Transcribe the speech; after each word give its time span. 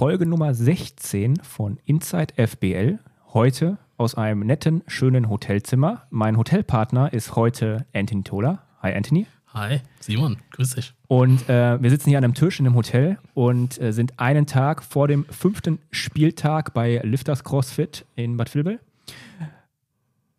Folge 0.00 0.24
Nummer 0.24 0.54
16 0.54 1.42
von 1.42 1.78
Inside 1.84 2.32
FBL. 2.46 3.00
Heute 3.34 3.76
aus 3.98 4.14
einem 4.14 4.40
netten, 4.46 4.82
schönen 4.86 5.28
Hotelzimmer. 5.28 6.06
Mein 6.08 6.38
Hotelpartner 6.38 7.12
ist 7.12 7.36
heute 7.36 7.84
Anthony 7.92 8.22
Tola. 8.22 8.62
Hi 8.82 8.94
Anthony. 8.94 9.26
Hi, 9.52 9.82
Simon, 10.00 10.38
grüß 10.52 10.76
dich. 10.76 10.94
Und 11.06 11.46
äh, 11.50 11.82
wir 11.82 11.90
sitzen 11.90 12.08
hier 12.08 12.16
an 12.16 12.24
einem 12.24 12.32
Tisch 12.32 12.60
in 12.60 12.66
einem 12.66 12.76
Hotel 12.76 13.18
und 13.34 13.78
äh, 13.78 13.92
sind 13.92 14.18
einen 14.18 14.46
Tag 14.46 14.82
vor 14.82 15.06
dem 15.06 15.26
fünften 15.26 15.78
Spieltag 15.90 16.72
bei 16.72 17.02
Lifters 17.04 17.44
CrossFit 17.44 18.06
in 18.16 18.38
Bad 18.38 18.54
Vilbel. 18.54 18.80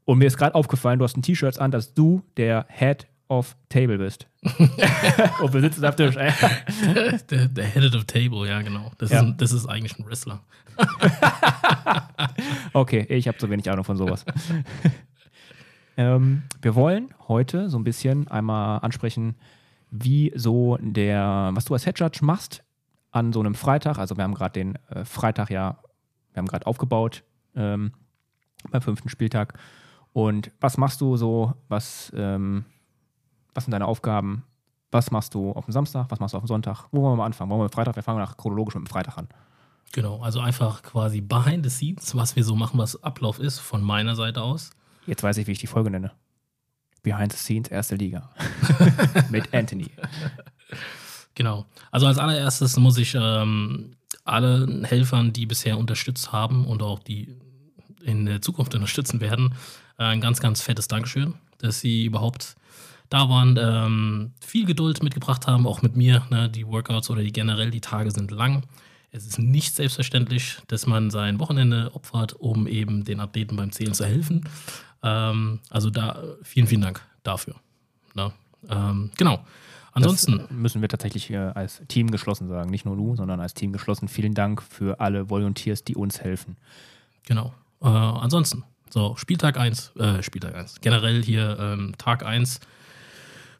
Und 0.06 0.18
mir 0.18 0.26
ist 0.26 0.38
gerade 0.38 0.56
aufgefallen, 0.56 0.98
du 0.98 1.06
hast 1.06 1.16
ein 1.18 1.22
T-Shirt 1.22 1.60
an, 1.60 1.70
dass 1.70 1.94
du 1.94 2.24
der 2.36 2.66
Head 2.68 3.06
of 3.32 3.56
Table 3.70 3.98
bist. 3.98 4.28
und 4.44 5.54
wir 5.54 5.62
sitzen 5.62 5.86
am 5.86 5.96
Tisch. 5.96 6.16
der, 6.16 7.48
der 7.48 7.66
Head 7.66 7.96
of 7.96 8.04
Table, 8.04 8.46
ja, 8.46 8.62
genau. 8.62 8.92
Das, 8.98 9.10
ja. 9.10 9.24
Ist, 9.24 9.38
das 9.38 9.54
ist 9.54 9.68
eigentlich 9.68 9.98
ein 9.98 10.06
Wrestler. 10.06 10.42
okay, 12.74 13.06
ich 13.08 13.30
habe 13.30 13.38
zu 13.38 13.50
wenig 13.50 13.72
Ahnung 13.72 13.86
von 13.86 13.96
sowas. 13.96 14.26
ähm, 15.98 16.44
wir 16.62 16.76
wollen 16.76 17.14
heute 17.30 17.70
so 17.70 17.80
ein 17.80 17.86
bisschen 17.86 18.28
einmal 18.28 18.80
ansprechen, 18.82 19.36
wie 19.92 20.34
so 20.36 20.78
der, 20.82 21.52
was 21.54 21.64
du 21.64 21.74
als 21.74 21.86
Head 21.86 22.00
Judge 22.00 22.20
machst 22.24 22.64
an 23.12 23.32
so 23.32 23.40
einem 23.40 23.56
Freitag. 23.56 23.98
Also 23.98 24.18
wir 24.18 24.26
haben 24.26 24.34
gerade 24.34 24.60
den 24.60 24.78
äh, 24.90 25.06
Freitag 25.06 25.50
ja, 25.50 25.78
wir 26.34 26.40
haben 26.40 26.48
gerade 26.48 26.68
aufgebaut 26.68 27.24
ähm, 27.56 27.94
beim 28.70 28.82
fünften 28.82 29.08
Spieltag. 29.08 29.58
Und 30.12 30.52
was 30.60 30.78
machst 30.78 31.00
du 31.00 31.16
so, 31.16 31.54
was 31.70 32.12
ähm, 32.14 32.66
was 33.54 33.66
sind 33.66 33.72
deine 33.72 33.86
Aufgaben? 33.86 34.44
Was 34.92 35.12
machst 35.12 35.34
du 35.34 35.52
auf 35.52 35.66
dem 35.66 35.72
Samstag? 35.72 36.08
Was 36.10 36.20
machst 36.20 36.34
du 36.34 36.38
auf 36.38 36.44
dem 36.44 36.48
Sonntag? 36.48 36.86
Wo 36.92 37.02
wollen 37.02 37.14
wir 37.14 37.18
mal 37.18 37.26
anfangen? 37.26 37.50
Wollen 37.50 37.62
wir 37.62 37.66
mit 37.66 37.74
Freitag? 37.74 37.96
Wir 37.96 38.04
fangen 38.04 38.20
nach 38.20 38.36
chronologisch 38.36 38.76
mit 38.76 38.86
dem 38.86 38.90
Freitag 38.90 39.18
an. 39.18 39.28
Genau, 39.94 40.22
also 40.22 40.40
einfach 40.40 40.84
quasi 40.84 41.22
behind 41.22 41.66
the 41.66 41.70
scenes, 41.70 42.16
was 42.16 42.36
wir 42.36 42.44
so 42.44 42.56
machen, 42.56 42.78
was 42.78 43.02
Ablauf 43.04 43.40
ist, 43.40 43.60
von 43.60 43.82
meiner 43.82 44.16
Seite 44.16 44.42
aus. 44.42 44.72
Jetzt 45.06 45.24
weiß 45.24 45.38
ich, 45.38 45.48
wie 45.48 45.52
ich 45.52 45.60
die 45.60 45.68
Folge 45.68 45.90
nenne. 45.90 46.12
Behind 47.04 47.32
the 47.32 47.38
Scenes, 47.38 47.70
erste 47.70 47.96
Liga. 47.96 48.30
mit 49.30 49.54
Anthony. 49.54 49.90
Genau. 51.34 51.66
Also 51.90 52.06
als 52.06 52.20
allererstes 52.20 52.78
muss 52.78 52.98
ich 52.98 53.16
ähm, 53.16 53.96
allen 54.24 54.84
Helfern, 54.84 55.34
die 55.34 55.46
bisher 55.46 55.78
unterstützt 55.78 56.32
haben 56.32 56.66
und 56.66 56.84
auch 56.84 57.00
die 57.00 57.36
in 58.04 58.26
der 58.26 58.42
Zukunft 58.42 58.76
unterstützen 58.76 59.20
werden, 59.20 59.56
äh, 59.98 60.04
ein 60.04 60.22
ganz, 60.22 60.40
ganz 60.40 60.62
fettes 60.62 60.88
Dankeschön, 60.88 61.36
dass 61.58 61.80
sie 61.80 62.06
überhaupt 62.06 62.56
da 63.12 63.28
waren, 63.28 63.60
ähm, 63.60 64.32
viel 64.40 64.66
Geduld 64.66 65.04
mitgebracht 65.04 65.46
haben, 65.46 65.68
auch 65.68 65.82
mit 65.82 65.98
mir. 65.98 66.26
Ne? 66.30 66.50
Die 66.50 66.66
Workouts 66.66 67.10
oder 67.10 67.22
die 67.22 67.34
generell, 67.34 67.70
die 67.70 67.82
Tage 67.82 68.10
sind 68.10 68.32
lang. 68.32 68.64
Es 69.12 69.28
ist 69.28 69.38
nicht 69.38 69.76
selbstverständlich, 69.76 70.60
dass 70.68 70.88
man 70.88 71.12
sein 71.12 71.38
Wochenende 71.38 71.94
opfert, 71.94 72.34
um 72.40 72.68
eben 72.68 73.04
den 73.04 73.20
Athleten 73.20 73.58
beim 73.58 73.74
Zählen 73.74 73.94
zu 73.94 74.06
helfen. 74.06 74.48
Ähm, 75.04 75.60
also 75.70 75.90
da 75.90 76.24
vielen, 76.42 76.68
vielen 76.68 76.80
Dank 76.80 77.02
dafür. 77.24 77.56
Ne? 78.16 78.32
Ähm, 78.70 79.12
genau. 79.18 79.46
Ansonsten 79.92 80.38
das 80.38 80.50
müssen 80.50 80.80
wir 80.80 80.88
tatsächlich 80.88 81.26
hier 81.26 81.52
als 81.58 81.82
Team 81.90 82.12
geschlossen 82.12 82.48
sagen. 82.48 82.70
Nicht 82.70 82.86
nur 82.86 82.96
du, 82.96 83.18
sondern 83.18 83.42
als 83.42 83.54
Team 83.54 83.74
geschlossen. 83.74 84.08
Vielen 84.08 84.36
Dank 84.36 84.64
für 84.64 85.02
alle 85.02 85.30
Volunteers, 85.30 85.84
die 85.84 85.98
uns 85.98 86.22
helfen. 86.22 86.56
Genau. 87.26 87.54
Äh, 87.82 87.88
ansonsten, 87.88 88.64
so, 88.90 89.18
Spieltag 89.18 89.58
1, 89.58 89.98
äh, 89.98 90.24
Spieltag 90.24 90.56
1. 90.56 90.80
Generell 90.80 91.22
hier 91.22 91.58
ähm, 91.60 91.94
Tag 91.98 92.26
1 92.26 92.62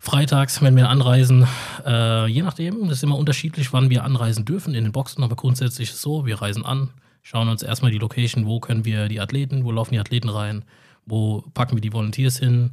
freitags, 0.02 0.64
wenn 0.64 0.76
wir 0.76 0.90
anreisen. 0.90 1.48
Äh, 1.86 2.26
je 2.26 2.42
nachdem, 2.42 2.88
das 2.88 2.98
ist 2.98 3.04
immer 3.04 3.20
unterschiedlich, 3.20 3.72
wann 3.72 3.92
wir 3.92 4.04
anreisen 4.04 4.46
dürfen 4.46 4.74
in 4.74 4.84
den 4.84 4.92
Boxen, 4.92 5.24
aber 5.24 5.36
grundsätzlich 5.36 5.90
ist 5.90 5.96
es 5.96 6.02
so, 6.02 6.26
wir 6.26 6.42
reisen 6.42 6.66
an, 6.66 6.90
schauen 7.22 7.48
uns 7.48 7.62
erstmal 7.62 7.92
die 7.92 8.00
Location, 8.00 8.48
wo 8.48 8.60
können 8.60 8.84
wir 8.84 9.08
die 9.10 9.22
Athleten, 9.22 9.64
wo 9.64 9.72
laufen 9.72 9.94
die 9.94 10.00
Athleten 10.00 10.30
rein, 10.30 10.66
wo 11.06 11.44
packen 11.54 11.78
wir 11.78 11.82
die 11.82 11.94
Volunteers 11.94 12.40
hin, 12.40 12.72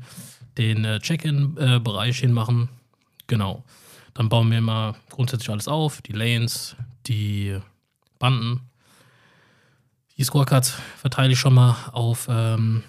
den 0.57 0.87
äh, 0.87 1.01
Check-in-Bereich 1.01 2.19
hinmachen. 2.19 2.71
Genau. 3.27 3.63
Dann 4.15 4.31
bauen 4.31 4.51
wir 4.51 4.59
immer 4.59 4.97
grundsätzlich 5.11 5.51
alles 5.51 5.69
auf, 5.69 6.01
die 6.01 6.13
Lanes, 6.13 6.77
die 7.07 7.59
Banden. 8.19 8.63
Die 10.17 10.25
Scorecards 10.25 10.71
verteile 10.97 11.35
ich 11.35 11.39
schon 11.39 11.55
mal 11.55 11.77
auf 11.93 12.27
ähm, 12.31 12.85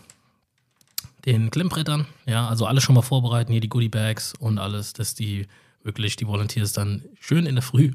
den 1.25 1.51
Klemmbrettern. 1.51 2.07
Ja, 2.25 2.47
also 2.47 2.65
alles 2.65 2.83
schon 2.83 2.95
mal 2.95 3.01
vorbereiten, 3.01 3.51
hier 3.51 3.61
die 3.61 3.69
Goodie 3.69 3.89
Bags 3.89 4.33
und 4.39 4.59
alles, 4.59 4.93
dass 4.93 5.15
die 5.15 5.47
wirklich 5.83 6.15
die 6.15 6.27
Volunteers 6.27 6.73
dann 6.73 7.03
schön 7.19 7.45
in 7.45 7.55
der 7.55 7.61
Früh 7.61 7.91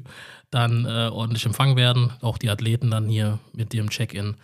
dann 0.49 0.85
äh, 0.85 1.09
ordentlich 1.11 1.45
empfangen 1.45 1.75
werden. 1.75 2.11
Auch 2.21 2.37
die 2.37 2.49
Athleten 2.49 2.91
dann 2.91 3.07
hier 3.07 3.39
mit 3.53 3.73
ihrem 3.73 3.89
Check-in. 3.89 4.35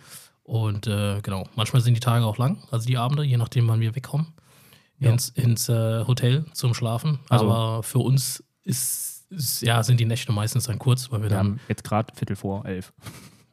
Und 0.44 0.86
äh, 0.86 1.20
genau, 1.22 1.48
manchmal 1.54 1.82
sind 1.82 1.94
die 1.94 2.00
Tage 2.00 2.24
auch 2.24 2.38
lang, 2.38 2.58
also 2.70 2.86
die 2.86 2.98
Abende, 2.98 3.22
je 3.22 3.36
nachdem, 3.36 3.68
wann 3.68 3.80
wir 3.80 3.94
wegkommen, 3.94 4.28
ja. 4.98 5.10
ins, 5.10 5.28
ins 5.30 5.68
äh, 5.68 6.04
Hotel 6.06 6.44
zum 6.52 6.74
Schlafen. 6.74 7.20
Also, 7.28 7.50
Aber 7.50 7.82
für 7.82 8.00
uns 8.00 8.42
ist, 8.64 9.26
ist, 9.30 9.62
ja, 9.62 9.82
sind 9.82 10.00
die 10.00 10.04
Nächte 10.04 10.32
meistens 10.32 10.64
dann 10.64 10.78
kurz, 10.78 11.10
weil 11.10 11.20
wir, 11.20 11.30
wir 11.30 11.36
dann. 11.36 11.38
Haben 11.38 11.60
jetzt 11.68 11.84
gerade 11.84 12.14
Viertel 12.14 12.36
vor 12.36 12.66
elf. 12.66 12.92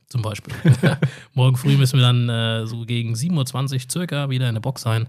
Zum 0.10 0.24
Beispiel. 0.24 0.54
Morgen 1.34 1.56
früh 1.56 1.78
müssen 1.78 2.00
wir 2.00 2.06
dann 2.06 2.30
äh, 2.30 2.66
so 2.66 2.86
gegen 2.86 3.14
7.20 3.14 3.74
Uhr 3.74 3.92
circa 3.92 4.30
wieder 4.30 4.48
in 4.48 4.56
der 4.56 4.62
Box 4.62 4.82
sein 4.82 5.08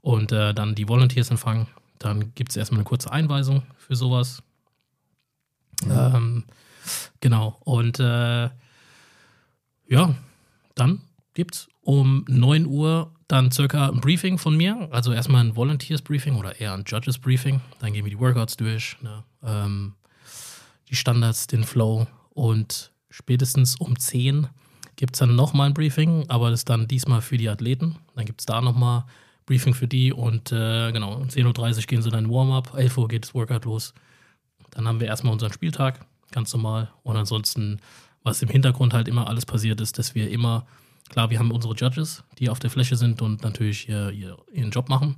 und 0.00 0.32
äh, 0.32 0.54
dann 0.54 0.74
die 0.74 0.88
Volunteers 0.88 1.30
empfangen. 1.30 1.66
Dann 1.98 2.34
gibt 2.34 2.50
es 2.50 2.56
erstmal 2.56 2.78
eine 2.78 2.84
kurze 2.84 3.12
Einweisung 3.12 3.62
für 3.76 3.94
sowas. 3.94 4.42
Ja. 5.86 6.16
Ähm, 6.16 6.44
genau. 7.20 7.58
Und 7.60 8.00
äh, 8.00 8.48
ja, 9.88 10.14
dann 10.74 11.02
gibt 11.34 11.54
es 11.54 11.68
um 11.82 12.24
9 12.28 12.66
Uhr 12.66 13.12
dann 13.28 13.50
circa 13.50 13.88
ein 13.88 14.00
Briefing 14.00 14.38
von 14.38 14.56
mir. 14.56 14.88
Also 14.90 15.12
erstmal 15.12 15.44
ein 15.44 15.54
Volunteers-Briefing 15.54 16.36
oder 16.36 16.58
eher 16.60 16.72
ein 16.72 16.84
Judges-Briefing. 16.86 17.60
Dann 17.78 17.92
gehen 17.92 18.04
wir 18.04 18.10
die 18.10 18.18
Workouts 18.18 18.56
durch, 18.56 18.96
ne? 19.02 19.24
ähm, 19.42 19.94
die 20.88 20.96
Standards, 20.96 21.46
den 21.46 21.64
Flow 21.64 22.06
und 22.30 22.92
spätestens 23.10 23.76
um 23.76 23.98
10 23.98 24.48
gibt 24.96 25.14
es 25.14 25.20
dann 25.20 25.36
nochmal 25.36 25.68
ein 25.68 25.74
Briefing, 25.74 26.24
aber 26.28 26.50
das 26.50 26.60
ist 26.60 26.68
dann 26.68 26.88
diesmal 26.88 27.22
für 27.22 27.36
die 27.36 27.48
Athleten. 27.48 27.96
Dann 28.16 28.26
gibt 28.26 28.40
es 28.40 28.46
da 28.46 28.60
nochmal 28.60 29.04
Briefing 29.46 29.72
für 29.72 29.88
die 29.88 30.12
und 30.12 30.52
äh, 30.52 30.92
genau, 30.92 31.14
um 31.14 31.28
10.30 31.28 31.76
Uhr 31.76 31.82
gehen 31.84 32.02
sie 32.02 32.10
dann 32.10 32.26
in 32.26 32.30
Warm-up, 32.30 32.74
11 32.76 32.98
Uhr 32.98 33.08
geht 33.08 33.24
das 33.24 33.34
Workout 33.34 33.64
los. 33.64 33.94
Dann 34.72 34.86
haben 34.86 35.00
wir 35.00 35.06
erstmal 35.06 35.32
unseren 35.32 35.52
Spieltag, 35.52 36.04
ganz 36.32 36.52
normal. 36.52 36.90
Und 37.02 37.16
ansonsten, 37.16 37.80
was 38.22 38.42
im 38.42 38.48
Hintergrund 38.48 38.92
halt 38.92 39.08
immer 39.08 39.28
alles 39.28 39.46
passiert 39.46 39.80
ist, 39.80 39.98
dass 39.98 40.14
wir 40.14 40.30
immer, 40.30 40.66
klar, 41.08 41.30
wir 41.30 41.38
haben 41.38 41.52
unsere 41.52 41.74
Judges, 41.74 42.24
die 42.38 42.50
auf 42.50 42.58
der 42.58 42.70
Fläche 42.70 42.96
sind 42.96 43.22
und 43.22 43.42
natürlich 43.42 43.88
ihr, 43.88 44.10
ihr, 44.10 44.36
ihren 44.52 44.70
Job 44.70 44.88
machen. 44.88 45.16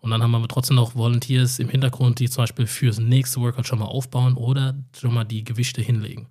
Und 0.00 0.10
dann 0.10 0.22
haben 0.22 0.30
wir 0.30 0.48
trotzdem 0.48 0.76
noch 0.76 0.94
Volunteers 0.94 1.58
im 1.58 1.68
Hintergrund, 1.68 2.18
die 2.18 2.28
zum 2.28 2.42
Beispiel 2.42 2.66
fürs 2.66 2.98
nächste 2.98 3.40
Workout 3.40 3.66
schon 3.66 3.78
mal 3.78 3.86
aufbauen 3.86 4.34
oder 4.34 4.74
schon 4.98 5.12
mal 5.12 5.24
die 5.24 5.44
Gewichte 5.44 5.82
hinlegen. 5.82 6.28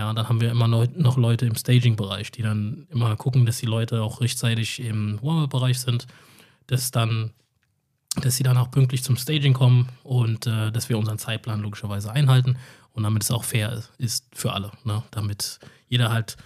Ja, 0.00 0.14
dann 0.14 0.30
haben 0.30 0.40
wir 0.40 0.50
immer 0.50 0.66
noch 0.66 1.18
Leute 1.18 1.44
im 1.44 1.54
Staging-Bereich, 1.56 2.30
die 2.30 2.40
dann 2.40 2.86
immer 2.88 3.14
gucken, 3.16 3.44
dass 3.44 3.58
die 3.58 3.66
Leute 3.66 4.00
auch 4.00 4.22
rechtzeitig 4.22 4.80
im 4.80 5.20
Warm-Up-Bereich 5.20 5.78
sind, 5.78 6.06
dass 6.68 6.90
dann, 6.90 7.32
dass 8.16 8.38
sie 8.38 8.42
dann 8.42 8.56
auch 8.56 8.70
pünktlich 8.70 9.04
zum 9.04 9.18
Staging 9.18 9.52
kommen 9.52 9.90
und 10.02 10.46
äh, 10.46 10.72
dass 10.72 10.88
wir 10.88 10.96
unseren 10.96 11.18
Zeitplan 11.18 11.60
logischerweise 11.60 12.12
einhalten 12.12 12.56
und 12.94 13.02
damit 13.02 13.24
es 13.24 13.30
auch 13.30 13.44
fair 13.44 13.82
ist 13.98 14.24
für 14.32 14.54
alle. 14.54 14.70
Ne? 14.84 15.02
Damit 15.10 15.60
jeder 15.90 16.10
halt, 16.10 16.38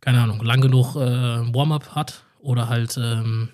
keine 0.00 0.22
Ahnung, 0.22 0.40
lang 0.44 0.60
genug 0.60 0.94
äh, 0.94 1.52
Warm-Up 1.52 1.96
hat 1.96 2.22
oder 2.38 2.68
halt 2.68 2.96
ähm, 2.98 3.48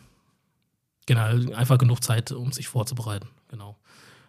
genau, 1.07 1.55
einfach 1.55 1.79
genug 1.79 2.05
Zeit, 2.05 2.33
um 2.33 2.53
sich 2.53 2.69
vorzubereiten. 2.69 3.29
Genau. 3.49 3.79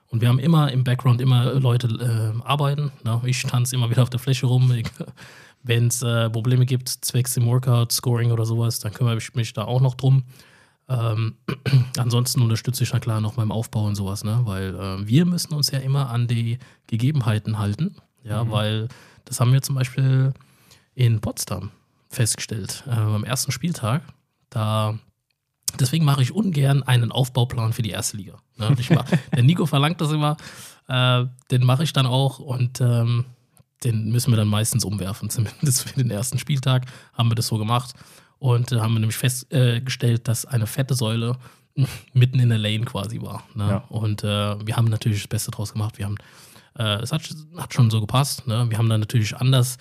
Und 0.09 0.21
wir 0.21 0.29
haben 0.29 0.39
immer 0.39 0.71
im 0.71 0.83
Background 0.83 1.21
immer 1.21 1.53
Leute 1.53 1.87
äh, 1.87 2.41
arbeiten. 2.45 2.91
Ne? 3.03 3.21
Ich 3.25 3.41
tanze 3.43 3.75
immer 3.75 3.89
wieder 3.89 4.03
auf 4.03 4.09
der 4.09 4.19
Fläche 4.19 4.45
rum. 4.45 4.73
Wenn 5.63 5.87
es 5.87 6.01
äh, 6.01 6.29
Probleme 6.29 6.65
gibt, 6.65 6.87
zwecks 6.87 7.35
im 7.35 7.45
Workout, 7.45 7.91
Scoring 7.91 8.31
oder 8.31 8.45
sowas, 8.45 8.79
dann 8.79 8.93
kümmere 8.93 9.17
ich 9.17 9.33
mich 9.35 9.53
da 9.53 9.65
auch 9.65 9.81
noch 9.81 9.95
drum. 9.95 10.23
Ähm, 10.87 11.35
ansonsten 11.97 12.41
unterstütze 12.41 12.83
ich 12.83 12.91
dann 12.91 13.01
klar 13.01 13.19
noch 13.19 13.33
beim 13.33 13.51
Aufbau 13.51 13.85
und 13.85 13.95
sowas, 13.95 14.23
ne? 14.23 14.41
weil 14.45 14.75
äh, 14.75 15.07
wir 15.07 15.25
müssen 15.25 15.53
uns 15.53 15.71
ja 15.71 15.79
immer 15.79 16.09
an 16.09 16.27
die 16.27 16.57
Gegebenheiten 16.87 17.57
halten. 17.57 17.97
Ja, 18.23 18.43
mhm. 18.43 18.51
weil 18.51 18.87
das 19.25 19.39
haben 19.39 19.51
wir 19.51 19.61
zum 19.61 19.75
Beispiel 19.75 20.33
in 20.95 21.19
Potsdam 21.19 21.71
festgestellt. 22.09 22.83
Äh, 22.87 22.95
beim 22.95 23.23
ersten 23.25 23.51
Spieltag, 23.51 24.03
da 24.49 24.97
Deswegen 25.79 26.05
mache 26.05 26.23
ich 26.23 26.31
ungern 26.31 26.83
einen 26.83 27.11
Aufbauplan 27.11 27.73
für 27.73 27.81
die 27.81 27.89
erste 27.89 28.17
Liga. 28.17 28.37
Ne? 28.57 28.75
Mach, 28.89 29.05
der 29.33 29.43
Nico 29.43 29.65
verlangt 29.65 30.01
das 30.01 30.11
immer, 30.11 30.37
äh, 30.87 31.25
den 31.51 31.65
mache 31.65 31.83
ich 31.83 31.93
dann 31.93 32.05
auch 32.05 32.39
und 32.39 32.81
ähm, 32.81 33.25
den 33.83 34.09
müssen 34.11 34.31
wir 34.31 34.37
dann 34.37 34.47
meistens 34.47 34.85
umwerfen. 34.85 35.29
Zumindest 35.29 35.89
für 35.89 35.95
den 35.99 36.09
ersten 36.09 36.39
Spieltag 36.39 36.85
haben 37.13 37.29
wir 37.29 37.35
das 37.35 37.47
so 37.47 37.57
gemacht 37.57 37.93
und 38.39 38.71
äh, 38.71 38.79
haben 38.79 38.93
wir 38.93 38.99
nämlich 38.99 39.17
festgestellt, 39.17 40.21
äh, 40.21 40.23
dass 40.23 40.45
eine 40.45 40.67
fette 40.67 40.95
Säule 40.95 41.37
mitten 42.13 42.39
in 42.39 42.49
der 42.49 42.57
Lane 42.57 42.85
quasi 42.85 43.21
war. 43.21 43.43
Ne? 43.53 43.67
Ja. 43.67 43.77
Und 43.89 44.23
äh, 44.23 44.65
wir 44.65 44.75
haben 44.75 44.85
natürlich 44.85 45.21
das 45.21 45.27
Beste 45.27 45.51
draus 45.51 45.73
gemacht. 45.73 45.97
Wir 45.97 46.05
haben, 46.05 46.17
äh, 46.77 47.01
es 47.01 47.11
hat, 47.11 47.21
hat, 47.57 47.73
schon 47.73 47.89
so 47.89 48.01
gepasst. 48.01 48.47
Ne? 48.47 48.65
Wir 48.69 48.77
haben 48.77 48.89
dann 48.89 48.99
natürlich 48.99 49.35
anders 49.35 49.77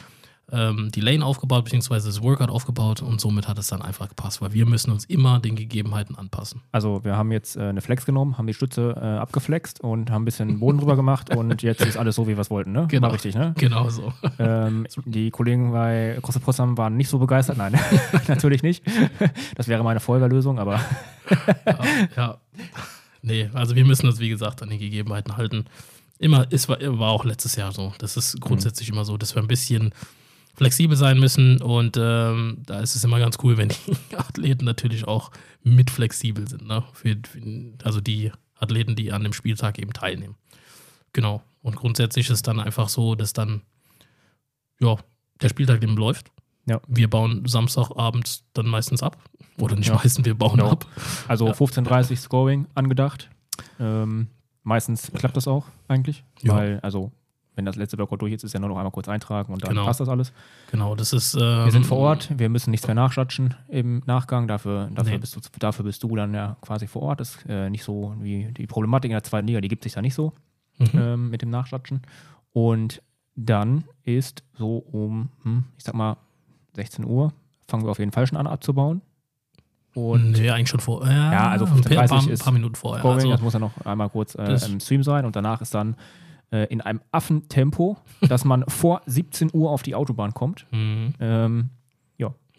ähm, 0.53 0.91
die 0.93 1.01
Lane 1.01 1.25
aufgebaut, 1.25 1.65
beziehungsweise 1.65 2.09
das 2.09 2.23
Workout 2.23 2.51
aufgebaut 2.51 3.03
und 3.03 3.21
somit 3.21 3.49
hat 3.49 3.59
es 3.59 3.67
dann 3.67 3.83
einfach 3.83 4.09
gepasst, 4.09 4.41
weil 4.41 4.53
wir 4.53 4.65
müssen 4.65 4.93
uns 4.93 5.05
immer 5.05 5.41
den 5.41 5.57
Gegebenheiten 5.57 6.17
anpassen. 6.17 6.63
Also 6.71 7.03
wir 7.05 7.17
haben 7.17 7.33
jetzt 7.33 7.57
äh, 7.57 7.63
eine 7.63 7.81
Flex 7.81 8.07
genommen, 8.07 8.39
haben 8.39 8.47
die 8.47 8.55
Stütze 8.55 8.95
äh, 8.97 9.05
abgeflext 9.19 9.81
und 9.81 10.11
haben 10.11 10.23
ein 10.23 10.25
bisschen 10.25 10.61
Boden 10.61 10.79
drüber 10.79 10.95
gemacht 10.95 11.31
und 11.37 11.63
jetzt 11.63 11.85
ist 11.85 11.97
alles 11.97 12.15
so, 12.15 12.29
wie 12.29 12.37
wir 12.37 12.41
es 12.41 12.51
wollten, 12.51 12.73
ne? 12.73 12.87
Genau. 12.89 13.09
War 13.09 13.15
richtig, 13.15 13.35
ne? 13.35 13.55
Genau 13.59 13.89
so. 13.91 14.13
Ähm, 14.39 14.87
die 15.05 15.31
Kollegen 15.31 15.73
bei 15.73 16.19
CrossFit 16.23 16.45
Potsdam 16.45 16.79
waren 16.79 16.97
nicht 16.97 17.09
so 17.09 17.19
begeistert. 17.19 17.57
Nein, 17.57 17.79
natürlich 18.29 18.63
nicht. 18.63 18.85
Das 19.57 19.67
wäre 19.67 19.83
meine 19.83 20.01
Feuerwehrlösung, 20.01 20.59
aber 20.59 20.81
ja, 21.67 21.79
ja. 22.17 22.41
Nee, 23.23 23.51
also 23.55 23.75
wir 23.75 23.85
müssen 23.85 24.07
uns, 24.07 24.21
wie 24.21 24.29
gesagt, 24.29 24.63
an 24.63 24.71
die 24.71 24.79
Gegebenheiten 24.79 25.37
halten. 25.37 25.65
Immer, 26.19 26.47
es 26.51 26.69
war, 26.69 26.79
war 26.81 27.11
auch 27.11 27.25
letztes 27.25 27.57
Jahr 27.57 27.73
so. 27.73 27.93
Das 27.99 28.17
ist 28.17 28.41
grundsätzlich 28.41 28.89
immer 28.89 29.05
so, 29.05 29.17
dass 29.17 29.35
wir 29.35 29.43
ein 29.43 29.49
bisschen 29.49 29.93
flexibel 30.57 30.97
sein 30.97 31.19
müssen 31.21 31.61
und 31.63 31.97
ähm, 32.01 32.63
da 32.67 32.81
ist 32.81 32.97
es 32.97 33.05
immer 33.05 33.19
ganz 33.19 33.39
cool, 33.43 33.57
wenn 33.57 33.69
die 33.69 33.77
Athleten 34.17 34.65
natürlich 34.65 35.07
auch 35.07 35.31
mit 35.63 35.91
flexibel 35.91 36.49
sind. 36.49 36.67
Ne? 36.67 36.83
Für, 36.93 37.17
für, 37.27 37.41
also 37.85 38.01
die 38.01 38.33
Athleten, 38.59 38.97
die 38.97 39.13
an 39.13 39.23
dem 39.23 39.33
Spieltag 39.35 39.79
eben 39.79 39.93
teilnehmen. 39.93 40.35
Genau. 41.13 41.43
Und 41.63 41.77
grundsätzlich 41.77 42.27
ist 42.27 42.33
es 42.37 42.43
dann 42.43 42.59
einfach 42.61 42.89
so, 42.89 43.15
dass 43.15 43.33
dann, 43.33 43.63
ja, 44.81 44.97
der 45.43 45.49
Spieltag 45.49 45.83
eben 45.83 45.97
läuft. 45.97 46.31
Ja. 46.67 46.81
Wir 46.89 47.09
bauen 47.11 47.47
Samstagabends 47.47 48.45
dann 48.55 48.67
meistens 48.67 49.03
ab. 49.03 49.19
Oder 49.59 49.77
nicht 49.77 49.89
Ja. 49.89 49.95
meistens, 49.95 50.25
wir 50.25 50.35
bauen 50.35 50.57
Genau. 50.59 50.71
ab. 50.73 50.87
also 51.29 51.47
Ja. 51.49 51.53
15:30 51.55 52.17
Scoring 52.19 52.67
angedacht. 52.75 53.29
Ähm, 53.79 54.29
meistens 54.63 55.11
klappt 55.13 55.37
das 55.37 55.47
auch 55.49 55.67
eigentlich, 55.89 56.25
Ja. 56.43 56.55
weil 56.55 56.81
also 56.81 57.13
wenn 57.57 57.65
das 57.65 57.75
letzte 57.77 57.99
Workout 57.99 58.23
durch 58.23 58.33
ist, 58.33 58.45
ist 58.45 58.53
ja 58.53 58.61
nur 58.61 58.69
noch 58.69 58.77
einmal 58.77 58.93
kurz 58.93 59.09
eintragen 59.09 59.53
und 59.53 59.63
dann 59.65 59.71
Genau. 59.71 59.85
passt 59.85 59.99
das 60.01 60.09
alles. 60.09 60.33
Genau, 60.71 60.95
das 60.95 61.13
ist. 61.13 61.35
Ähm, 61.35 61.65
Wir 61.65 61.73
sind 61.73 61.85
vor 61.87 61.99
Ort, 61.99 62.31
wir 62.39 62.49
müssen 62.49 62.71
nichts 62.71 62.87
mehr 62.87 62.95
nachschatschen 62.95 63.55
im 63.69 64.03
Nachgang. 64.07 64.47
Dafür, 64.47 64.89
dafür, 64.95 65.13
Nee. 65.15 65.19
bist, 65.19 65.35
du, 65.35 65.41
dafür 65.59 65.85
bist 65.85 66.03
du 66.05 66.15
dann 66.15 66.33
ja 66.35 66.57
quasi 66.61 66.87
vor 66.87 67.03
Ort. 67.03 67.19
Das 67.21 67.37
ist 67.37 67.47
äh, 67.49 67.69
nicht 67.71 67.83
so 67.83 68.15
wie 68.21 68.45
die 68.53 68.67
Problematik 68.69 69.11
in 69.11 69.15
der 69.15 69.25
zweiten 69.25 69.47
Liga, 69.49 69.61
die 69.61 69.69
gibt 69.69 69.83
sich 69.83 69.95
da 69.95 70.03
nicht 70.03 70.15
so 70.15 70.33
Mhm. 70.79 70.91
ähm, 70.95 71.31
mit 71.31 71.41
dem 71.43 71.51
Nachschatschen. 71.51 72.03
Und 72.53 73.03
dann 73.35 73.85
ist 74.05 74.43
so 74.59 74.77
um, 74.79 75.31
hm, 75.43 75.65
ich 75.79 75.85
sag 75.85 75.95
mal, 75.95 76.17
16 76.75 77.05
Uhr, 77.05 77.33
fangen 77.67 77.85
wir 77.85 77.91
auf 77.91 77.99
jeden 77.99 78.13
Fall 78.13 78.27
schon 78.27 78.37
an 78.39 78.47
abzubauen. 78.47 79.01
Und 79.95 80.33
nee, 80.33 80.51
eigentlich 80.51 80.69
schon 80.69 80.81
vor. 80.81 81.07
Ja, 81.07 81.33
Ja, 81.33 81.49
also 81.49 81.65
ein 81.65 81.71
paar, 81.71 81.81
15:30 82.05 82.09
paar, 82.09 82.29
ist 82.31 82.45
paar 82.45 82.53
Minuten 82.53 82.75
vorher. 82.75 83.01
Scoring, 83.01 83.17
Also, 83.17 83.31
das 83.31 83.41
muss 83.41 83.53
ja 83.55 83.59
noch 83.59 83.79
einmal 83.87 84.11
kurz 84.11 84.35
äh, 84.35 84.59
im 84.67 84.79
Stream 84.81 85.03
sein 85.03 85.25
und 85.25 85.35
danach 85.37 85.63
ist 85.63 85.75
dann 85.75 85.97
äh, 86.53 86.65
in 86.67 86.81
einem 86.81 87.01
Affentempo, 87.13 87.97
dass 88.29 88.45
man 88.45 88.65
vor 88.69 89.03
17 89.07 89.51
Uhr 89.53 89.71
auf 89.71 89.83
die 89.83 89.95
Autobahn 89.95 90.33
kommt. 90.35 90.67
mhm. 90.71 91.15
Ähm, 91.21 91.71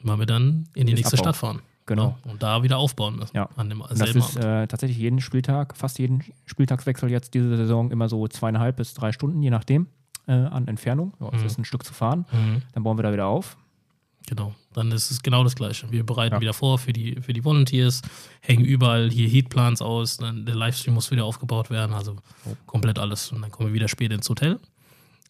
weil 0.03 0.19
wir 0.19 0.25
dann 0.27 0.65
in 0.75 0.85
die 0.85 0.93
nächste 0.93 1.15
Abbau. 1.15 1.23
Stadt 1.23 1.35
fahren. 1.35 1.59
genau. 1.87 2.15
Ja, 2.23 2.31
und 2.31 2.43
da 2.43 2.61
wieder 2.61 2.77
aufbauen 2.77 3.15
müssen. 3.17 3.35
Ja. 3.35 3.49
An 3.57 3.67
dem 3.67 3.83
das 3.89 3.99
ist 4.15 4.35
äh, 4.37 4.67
tatsächlich 4.67 4.99
jeden 4.99 5.19
Spieltag, 5.21 5.75
fast 5.75 5.97
jeden 5.97 6.23
Spieltagswechsel 6.45 7.09
jetzt 7.09 7.33
diese 7.33 7.57
Saison 7.57 7.89
immer 7.89 8.07
so 8.07 8.27
zweieinhalb 8.27 8.77
bis 8.77 8.93
drei 8.93 9.11
Stunden, 9.11 9.41
je 9.41 9.49
nachdem, 9.49 9.87
äh, 10.27 10.33
an 10.33 10.67
Entfernung. 10.67 11.13
Ja, 11.19 11.31
das 11.31 11.41
Mhm. 11.41 11.47
ist 11.47 11.57
ein 11.59 11.65
Stück 11.65 11.83
zu 11.83 11.93
fahren. 11.95 12.25
Mhm. 12.31 12.61
Dann 12.73 12.83
bauen 12.83 12.97
wir 12.99 13.03
da 13.03 13.11
wieder 13.11 13.25
auf. 13.25 13.57
Genau. 14.27 14.53
Dann 14.73 14.91
ist 14.91 15.09
es 15.09 15.23
genau 15.23 15.43
das 15.43 15.55
Gleiche. 15.55 15.89
Wir 15.89 16.05
bereiten 16.05 16.35
Ja. 16.35 16.41
wieder 16.41 16.53
vor 16.53 16.77
für 16.77 16.91
die, 16.93 17.15
für 17.21 17.31
die 17.33 17.43
Volunteers, 17.45 18.01
hängen 18.41 18.65
überall 18.65 19.09
hier 19.09 19.27
Heatplans 19.29 19.81
aus, 19.81 20.17
dann 20.17 20.45
der 20.45 20.53
Livestream 20.55 20.93
muss 20.93 21.09
wieder 21.11 21.23
aufgebaut 21.25 21.69
werden, 21.69 21.93
also 21.93 22.17
komplett 22.65 22.99
alles. 22.99 23.31
Und 23.31 23.41
dann 23.41 23.51
kommen 23.51 23.69
wir 23.69 23.73
wieder 23.73 23.87
spät 23.87 24.11
ins 24.11 24.29
Hotel, 24.29 24.59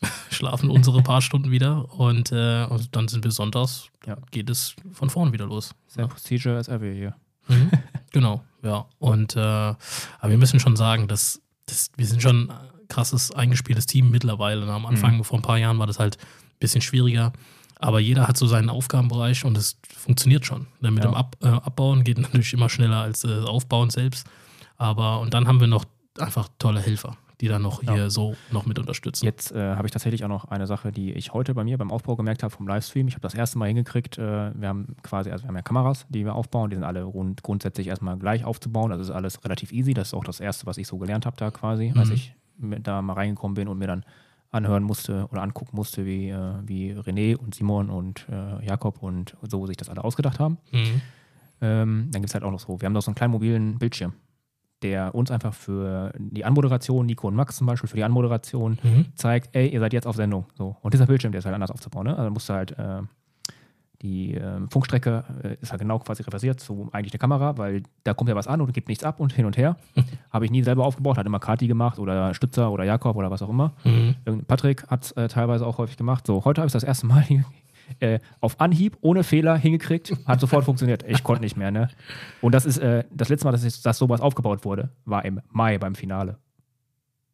schlafen 0.32 0.70
unsere 0.72 1.02
paar 1.04 1.22
Stunden 1.22 1.52
wieder 1.52 1.92
und, 1.94 2.32
äh, 2.32 2.66
und 2.66 2.96
dann 2.96 3.08
sind 3.08 3.24
wir 3.24 3.32
sonntags, 3.32 3.88
Ja. 4.06 4.18
geht 4.32 4.50
es 4.50 4.76
von 4.94 5.10
vorn 5.12 5.32
wieder 5.32 5.46
los. 5.46 5.76
Sehr 5.88 6.04
Ja. 6.06 6.08
Procedure 6.08 6.58
as 6.58 6.68
ever 6.68 6.92
hier. 6.92 7.16
Mhm. 7.48 7.70
genau, 8.12 8.44
ja. 8.64 8.86
Und 8.98 9.36
äh, 9.36 9.40
aber 9.40 9.78
wir 10.24 10.38
müssen 10.38 10.60
schon 10.60 10.76
sagen, 10.76 11.08
dass, 11.08 11.40
dass 11.68 11.92
wir 11.96 12.06
sind 12.08 12.22
schon 12.24 12.50
ein 12.50 12.58
krasses 12.90 13.32
eingespieltes 13.32 13.86
Team 13.86 14.10
mittlerweile. 14.10 14.66
Am 14.72 14.86
Anfang, 14.88 15.24
vor 15.24 15.38
ein 15.38 15.44
paar 15.44 15.58
Jahren, 15.60 15.78
war 15.78 15.88
das 15.88 16.00
halt 16.00 16.18
ein 16.18 16.60
bisschen 16.60 16.82
schwieriger. 16.82 17.32
Aber 17.80 18.00
jeder 18.00 18.28
hat 18.28 18.38
so 18.38 18.48
seinen 18.48 18.70
Aufgabenbereich 18.70 19.46
und 19.46 19.58
es 19.58 19.78
funktioniert 19.96 20.46
schon. 20.46 20.68
Ne, 20.82 20.92
Mit 20.92 21.04
Ja. 21.04 21.12
dem 21.12 21.16
Ab, 21.16 21.36
äh, 21.44 21.48
Abbauen 21.48 22.04
geht 22.04 22.18
natürlich 22.20 22.54
immer 22.54 22.70
schneller 22.70 23.02
als 23.02 23.24
äh, 23.24 23.28
das 23.28 23.46
Aufbauen 23.46 23.90
selbst. 23.90 24.28
Aber 24.78 25.20
und 25.20 25.34
dann 25.34 25.48
haben 25.48 25.60
wir 25.60 25.68
noch 25.68 25.86
einfach 26.20 26.48
tolle 26.60 26.80
Helfer, 26.82 27.18
die 27.42 27.48
dann 27.48 27.62
noch 27.62 27.84
Ja. 27.84 27.94
hier 27.94 28.10
so 28.10 28.36
noch 28.52 28.66
mit 28.66 28.80
unterstützen. 28.80 29.26
Jetzt 29.26 29.52
äh, 29.52 29.76
habe 29.76 29.88
ich 29.88 29.92
tatsächlich 29.92 30.24
auch 30.24 30.28
noch 30.30 30.46
eine 30.46 30.66
Sache, 30.66 30.92
die 30.92 31.14
ich 31.14 31.34
heute 31.34 31.54
bei 31.54 31.64
mir 31.64 31.78
beim 31.78 31.92
Aufbau 31.92 32.16
gemerkt 32.16 32.42
habe 32.44 32.52
vom 32.52 32.68
Livestream. 32.68 33.08
Ich 33.08 33.14
habe 33.14 33.22
das 33.22 33.36
erste 33.36 33.58
Mal 33.60 33.68
hingekriegt, 33.68 34.18
äh, 34.18 34.52
wir 34.60 34.68
haben 34.68 34.96
quasi, 35.04 35.30
also 35.32 35.44
wir 35.44 35.50
haben 35.50 35.56
ja 35.56 35.62
Kameras, 35.62 36.06
die 36.10 36.26
wir 36.26 36.34
aufbauen, 36.34 36.70
die 36.72 36.76
sind 36.76 36.84
alle 36.86 37.04
rund, 37.04 37.44
grundsätzlich 37.44 37.88
erstmal 37.88 38.18
gleich 38.18 38.44
aufzubauen. 38.44 38.90
Das 38.90 39.00
ist 39.02 39.12
alles 39.12 39.44
relativ 39.44 39.72
easy. 39.72 39.94
Das 39.94 40.08
ist 40.10 40.14
auch 40.16 40.24
das 40.24 40.40
Erste, 40.40 40.66
was 40.66 40.78
ich 40.80 40.88
so 40.88 40.98
gelernt 40.98 41.26
habe 41.28 41.38
da 41.38 41.52
quasi, 41.52 41.94
als 41.96 42.10
Mhm. 42.10 42.16
ich 42.16 42.34
mit, 42.58 42.88
da 42.88 43.04
mal 43.04 43.14
reingekommen 43.14 43.54
bin 43.54 43.68
und 43.68 43.78
mir 43.78 43.86
dann 43.88 44.04
anhören 44.52 44.84
musste 44.84 45.28
oder 45.32 45.42
angucken 45.42 45.76
musste, 45.76 46.06
wie, 46.06 46.30
äh, 46.30 46.54
wie 46.66 46.94
René 46.94 47.36
und 47.36 47.54
Simon 47.56 47.90
und 47.90 48.26
äh, 48.30 48.66
Jakob 48.66 49.02
und 49.04 49.36
so 49.48 49.66
sich 49.68 49.78
das 49.78 49.90
alle 49.90 50.04
ausgedacht 50.04 50.40
haben. 50.40 50.58
Mhm. 50.72 51.02
Ähm, 51.62 52.10
dann 52.12 52.22
gibt 52.22 52.30
es 52.30 52.34
halt 52.34 52.44
auch 52.44 52.52
noch 52.52 52.60
so, 52.60 52.80
wir 52.80 52.86
haben 52.86 52.94
noch 52.94 53.02
so 53.02 53.10
einen 53.10 53.16
kleinen 53.16 53.32
mobilen 53.34 53.78
Bildschirm, 53.80 54.14
der 54.84 55.16
uns 55.16 55.32
einfach 55.32 55.54
für 55.54 56.14
die 56.18 56.46
Anmoderation, 56.46 57.06
Nico 57.08 57.28
und 57.28 57.36
Max 57.36 57.58
zum 57.58 57.66
Beispiel, 57.68 57.90
für 57.90 57.96
die 57.98 58.04
Anmoderation 58.04 58.78
Mhm. 58.84 59.06
zeigt, 59.16 59.56
ey, 59.56 59.68
ihr 59.70 59.80
seid 59.80 59.94
jetzt 59.94 60.06
auf 60.08 60.16
Sendung. 60.16 60.46
So. 60.56 60.78
Und 60.82 60.94
dieser 60.94 61.08
Bildschirm, 61.08 61.32
der 61.32 61.40
ist 61.40 61.46
halt 61.46 61.56
anders 61.56 61.72
aufzubauen. 61.72 62.06
Ne? 62.08 62.18
Also 62.18 62.30
musst 62.32 62.48
du 62.50 62.54
halt 62.54 62.72
äh, 62.78 63.02
die 64.02 64.36
ähm, 64.36 64.70
Funkstrecke 64.70 65.24
äh, 65.44 65.58
ist 65.62 65.72
halt 65.72 65.82
genau 65.82 66.00
quasi 66.00 66.22
reversiert 66.22 66.60
zu 66.60 66.90
eigentlich 66.92 67.12
der 67.12 67.20
Kamera, 67.20 67.58
weil 67.58 67.84
da 68.04 68.14
kommt 68.14 68.30
ja 68.30 68.36
was 68.36 68.48
an 68.48 68.62
und 68.62 68.72
gibt 68.74 68.90
nichts 68.90 69.04
ab 69.04 69.20
und 69.20 69.34
hin 69.34 69.46
und 69.46 69.58
her. 69.58 69.78
Habe 70.32 70.46
ich 70.46 70.52
nie 70.52 70.62
selber 70.64 70.86
aufgebaut, 70.86 71.18
hat 71.18 71.26
immer 71.26 71.40
Kati 71.40 71.68
gemacht 71.68 71.98
oder 71.98 72.34
Stützer 72.34 72.72
oder 72.72 72.84
Jakob 72.84 73.16
oder 73.16 73.32
was 73.32 73.42
auch 73.42 73.50
immer. 73.50 73.74
Mhm. 73.84 74.16
Patrick 74.48 74.88
hat 74.88 75.06
es 75.06 75.12
äh, 75.14 75.28
teilweise 75.28 75.66
auch 75.66 75.80
häufig 75.80 75.98
gemacht. 75.98 76.28
So, 76.28 76.46
heute 76.46 76.62
habe 76.62 76.68
ich 76.68 76.74
das 76.74 76.84
erste 76.84 77.08
Mal 77.08 77.26
äh, 78.00 78.20
auf 78.40 78.60
Anhieb, 78.62 78.98
ohne 79.02 79.24
Fehler 79.24 79.58
hingekriegt, 79.58 80.14
hat 80.26 80.40
sofort 80.40 80.66
funktioniert. 80.66 81.04
Ich 81.08 81.24
konnte 81.24 81.42
nicht 81.42 81.58
mehr, 81.58 81.72
ne? 81.72 81.90
Und 82.42 82.54
das 82.54 82.66
ist 82.66 82.78
äh, 82.78 83.04
das 83.12 83.30
letzte 83.30 83.46
Mal, 83.46 83.52
dass, 83.52 83.64
ich, 83.64 83.82
dass 83.82 83.98
sowas 83.98 84.22
aufgebaut 84.22 84.64
wurde, 84.64 84.90
war 85.06 85.26
im 85.26 85.42
Mai 85.50 85.78
beim 85.80 85.96
Finale. 85.96 86.38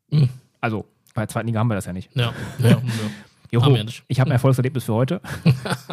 Mhm. 0.09 0.29
Also, 0.61 0.85
bei 1.13 1.23
der 1.23 1.27
zweiten 1.27 1.47
Liga 1.47 1.59
haben 1.59 1.67
wir 1.67 1.75
das 1.75 1.85
ja 1.85 1.93
nicht. 1.93 2.15
Ja, 2.15 2.33
ja, 2.59 2.69
ja. 2.69 2.81
Joho, 3.53 3.77
ich 4.07 4.19
habe 4.19 4.31
ein 4.31 4.33
Erfolgserlebnis 4.33 4.85
für 4.85 4.93
heute. 4.93 5.21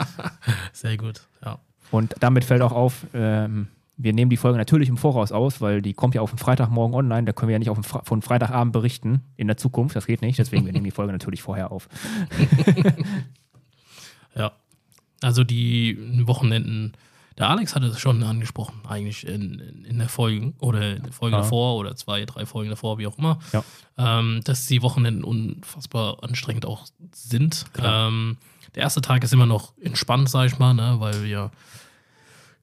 sehr 0.72 0.96
gut. 0.96 1.20
Ja. 1.44 1.58
Und 1.90 2.14
damit 2.20 2.44
fällt 2.44 2.62
auch 2.62 2.72
auf, 2.72 3.06
ähm, 3.12 3.68
wir 3.96 4.14
nehmen 4.14 4.30
die 4.30 4.38
Folge 4.38 4.56
natürlich 4.56 4.88
im 4.88 4.96
Voraus 4.96 5.30
aus, 5.30 5.60
weil 5.60 5.82
die 5.82 5.92
kommt 5.92 6.14
ja 6.14 6.22
auf 6.22 6.30
den 6.30 6.38
Freitagmorgen 6.38 6.94
online. 6.94 7.24
Da 7.24 7.32
können 7.32 7.48
wir 7.48 7.54
ja 7.54 7.58
nicht 7.58 7.68
auf 7.68 7.78
Fre 7.82 8.00
von 8.04 8.22
Freitagabend 8.22 8.72
berichten 8.72 9.22
in 9.36 9.46
der 9.46 9.58
Zukunft. 9.58 9.94
Das 9.94 10.06
geht 10.06 10.22
nicht. 10.22 10.38
Deswegen 10.38 10.64
wir 10.64 10.72
nehmen 10.72 10.86
die 10.86 10.90
Folge 10.90 11.12
natürlich 11.12 11.42
vorher 11.42 11.70
auf. 11.70 11.88
Ja. 14.34 14.52
Also 15.20 15.44
die 15.44 15.98
Wochenenden, 16.26 16.92
der 17.38 17.48
Alex 17.48 17.74
hatte 17.74 17.86
es 17.86 17.98
schon 18.00 18.22
angesprochen, 18.22 18.80
eigentlich 18.88 19.26
in, 19.26 19.60
in, 19.84 19.98
der 19.98 20.08
Folge 20.08 20.52
oder 20.58 20.96
in 20.96 21.02
der 21.04 21.12
Folge 21.12 21.36
Ja. 21.36 21.42
davor 21.42 21.76
oder 21.76 21.96
zwei, 21.96 22.24
drei 22.24 22.44
Folgen 22.46 22.70
davor, 22.70 22.98
wie 22.98 23.06
auch 23.06 23.16
immer, 23.18 23.38
Ja. 23.52 23.64
ähm, 23.96 24.40
dass 24.44 24.66
die 24.66 24.82
Wochenenden 24.82 25.24
unfassbar 25.24 26.22
anstrengend 26.22 26.66
auch 26.66 26.86
sind. 27.12 27.64
Ähm, 27.82 28.36
der 28.74 28.82
erste 28.82 29.00
Tag 29.00 29.24
ist 29.24 29.32
immer 29.32 29.46
noch 29.46 29.72
entspannt, 29.80 30.28
sag 30.28 30.46
ich 30.46 30.58
mal, 30.58 30.74
ne, 30.74 30.96
weil 30.98 31.24
wir 31.24 31.50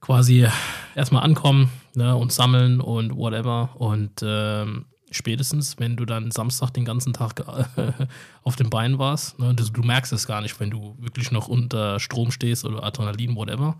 quasi 0.00 0.46
erstmal 0.94 1.22
ankommen 1.24 1.70
ne, 1.94 2.14
und 2.16 2.32
sammeln 2.32 2.80
und 2.80 3.16
whatever. 3.16 3.70
Und 3.74 4.12
ähm, 4.22 4.86
spätestens, 5.10 5.78
wenn 5.78 5.96
du 5.96 6.04
dann 6.04 6.30
Samstag 6.30 6.70
den 6.70 6.84
ganzen 6.84 7.12
Tag 7.12 7.44
auf 8.44 8.56
den 8.56 8.70
Beinen 8.70 8.98
warst, 8.98 9.38
ne, 9.38 9.54
das, 9.54 9.72
du 9.72 9.82
merkst 9.82 10.12
es 10.12 10.26
gar 10.26 10.40
nicht, 10.40 10.58
wenn 10.60 10.70
du 10.70 10.96
wirklich 10.98 11.30
noch 11.30 11.48
unter 11.48 11.98
Strom 12.00 12.30
stehst 12.30 12.64
oder 12.64 12.82
Adrenalin, 12.84 13.34
whatever. 13.34 13.76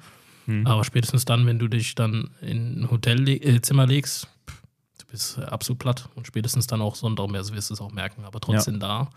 Mhm. 0.49 0.67
Aber 0.67 0.83
spätestens 0.85 1.25
dann, 1.25 1.47
wenn 1.47 1.59
du 1.59 1.69
dich 1.69 1.95
dann 1.95 2.31
in 2.41 2.81
ein 2.83 2.91
Hotelzimmer 2.91 3.87
legst, 3.87 4.27
pff, 4.49 4.63
du 4.99 5.07
bist 5.07 5.39
äh, 5.39 5.43
absolut 5.43 5.79
platt. 5.79 6.09
Und 6.15 6.27
spätestens 6.27 6.67
dann 6.67 6.81
auch 6.81 6.95
Sonntag 6.95 7.29
mehr, 7.29 7.47
wirst 7.51 7.71
du 7.71 7.75
es 7.75 7.81
auch 7.81 7.93
merken. 7.93 8.25
Aber 8.25 8.41
trotzdem 8.41 8.81
da 8.81 9.11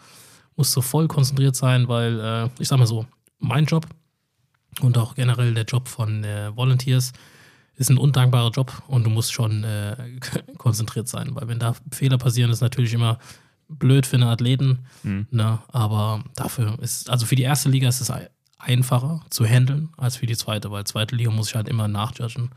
musst 0.58 0.76
du 0.76 0.82
voll 0.82 1.08
konzentriert 1.08 1.56
sein, 1.56 1.88
weil, 1.88 2.20
äh, 2.20 2.50
ich 2.60 2.68
sag 2.68 2.78
mal 2.78 2.86
so, 2.86 3.06
mein 3.40 3.66
Job 3.66 3.88
und 4.82 4.98
auch 4.98 5.16
generell 5.16 5.54
der 5.54 5.64
Job 5.66 5.88
von 5.88 6.24
äh, 6.24 6.56
Volunteers 6.56 7.14
ist 7.76 7.90
ein 7.90 7.98
undankbarer 7.98 8.52
Job 8.52 8.84
und 8.88 9.06
du 9.06 9.10
musst 9.10 9.32
schon 9.34 9.64
äh, 9.64 9.96
konzentriert 10.58 11.08
sein, 11.08 11.34
weil 11.36 11.48
wenn 11.48 11.60
da 11.60 11.74
Fehler 11.92 12.18
passieren, 12.18 12.52
ist 12.52 12.62
natürlich 12.62 12.94
immer 12.94 13.18
blöd 13.70 14.06
für 14.06 14.18
einen 14.18 14.28
Athleten, 14.28 14.80
Mhm. 15.04 15.28
ne? 15.32 15.60
aber 15.70 16.24
dafür 16.36 16.78
ist, 16.82 17.10
also 17.10 17.26
für 17.26 17.36
die 17.36 17.44
erste 17.44 17.70
Liga 17.70 17.88
ist 17.88 18.02
es 18.02 18.12
einfacher 18.62 19.22
zu 19.30 19.46
handeln 19.46 19.90
als 19.98 20.18
für 20.18 20.26
die 20.26 20.38
zweite, 20.38 20.72
weil 20.72 20.84
zweite 20.86 21.16
Liga 21.16 21.32
muss 21.32 21.50
ich 21.50 21.56
halt 21.56 21.68
immer 21.68 21.88
nachjudgen 21.88 22.50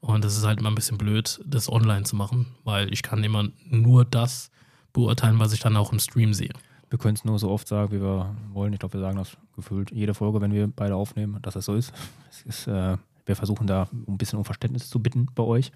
und 0.00 0.24
das 0.24 0.36
ist 0.36 0.44
halt 0.44 0.60
immer 0.60 0.70
ein 0.70 0.74
bisschen 0.74 0.98
blöd, 0.98 1.40
das 1.46 1.70
online 1.70 2.04
zu 2.04 2.16
machen, 2.16 2.46
weil 2.64 2.92
ich 2.92 3.02
kann 3.02 3.22
immer 3.22 3.48
nur 3.68 4.04
das 4.04 4.50
beurteilen, 4.92 5.38
was 5.38 5.52
ich 5.52 5.60
dann 5.60 5.76
auch 5.76 5.92
im 5.92 5.98
Stream 5.98 6.34
sehe. 6.34 6.52
Wir 6.90 6.98
können 6.98 7.14
es 7.14 7.24
nur 7.24 7.38
so 7.38 7.50
oft 7.50 7.66
sagen, 7.66 7.90
wie 7.92 8.02
wir 8.02 8.36
wollen. 8.52 8.72
Ich 8.74 8.78
glaube, 8.78 8.94
wir 8.94 9.00
sagen 9.00 9.16
das 9.16 9.36
gefühlt 9.56 9.90
jede 9.92 10.12
Folge, 10.12 10.40
wenn 10.42 10.52
wir 10.52 10.66
beide 10.66 10.94
aufnehmen, 10.94 11.40
dass 11.40 11.54
das 11.54 11.64
so 11.64 11.74
ist. 11.74 11.92
Es 12.28 12.42
ist 12.42 12.66
äh, 12.66 12.98
wir 13.26 13.36
versuchen 13.36 13.66
da 13.66 13.88
ein 13.92 14.18
bisschen 14.18 14.38
um 14.38 14.44
Verständnis 14.44 14.88
zu 14.88 15.00
bitten 15.00 15.26
bei 15.34 15.42
euch. 15.42 15.72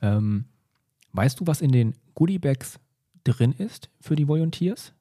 Ähm, 0.00 0.46
weißt 1.12 1.40
du, 1.40 1.46
was 1.46 1.60
in 1.60 1.72
den 1.72 1.94
Goodiebags 2.14 2.78
drin 3.24 3.52
ist 3.52 3.90
für 4.00 4.16
die 4.16 4.28
Volunteers? 4.28 4.92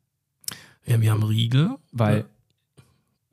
Ja, 0.85 0.99
wir 0.99 1.11
haben 1.11 1.23
Riegel. 1.23 1.75
Weil 1.91 2.25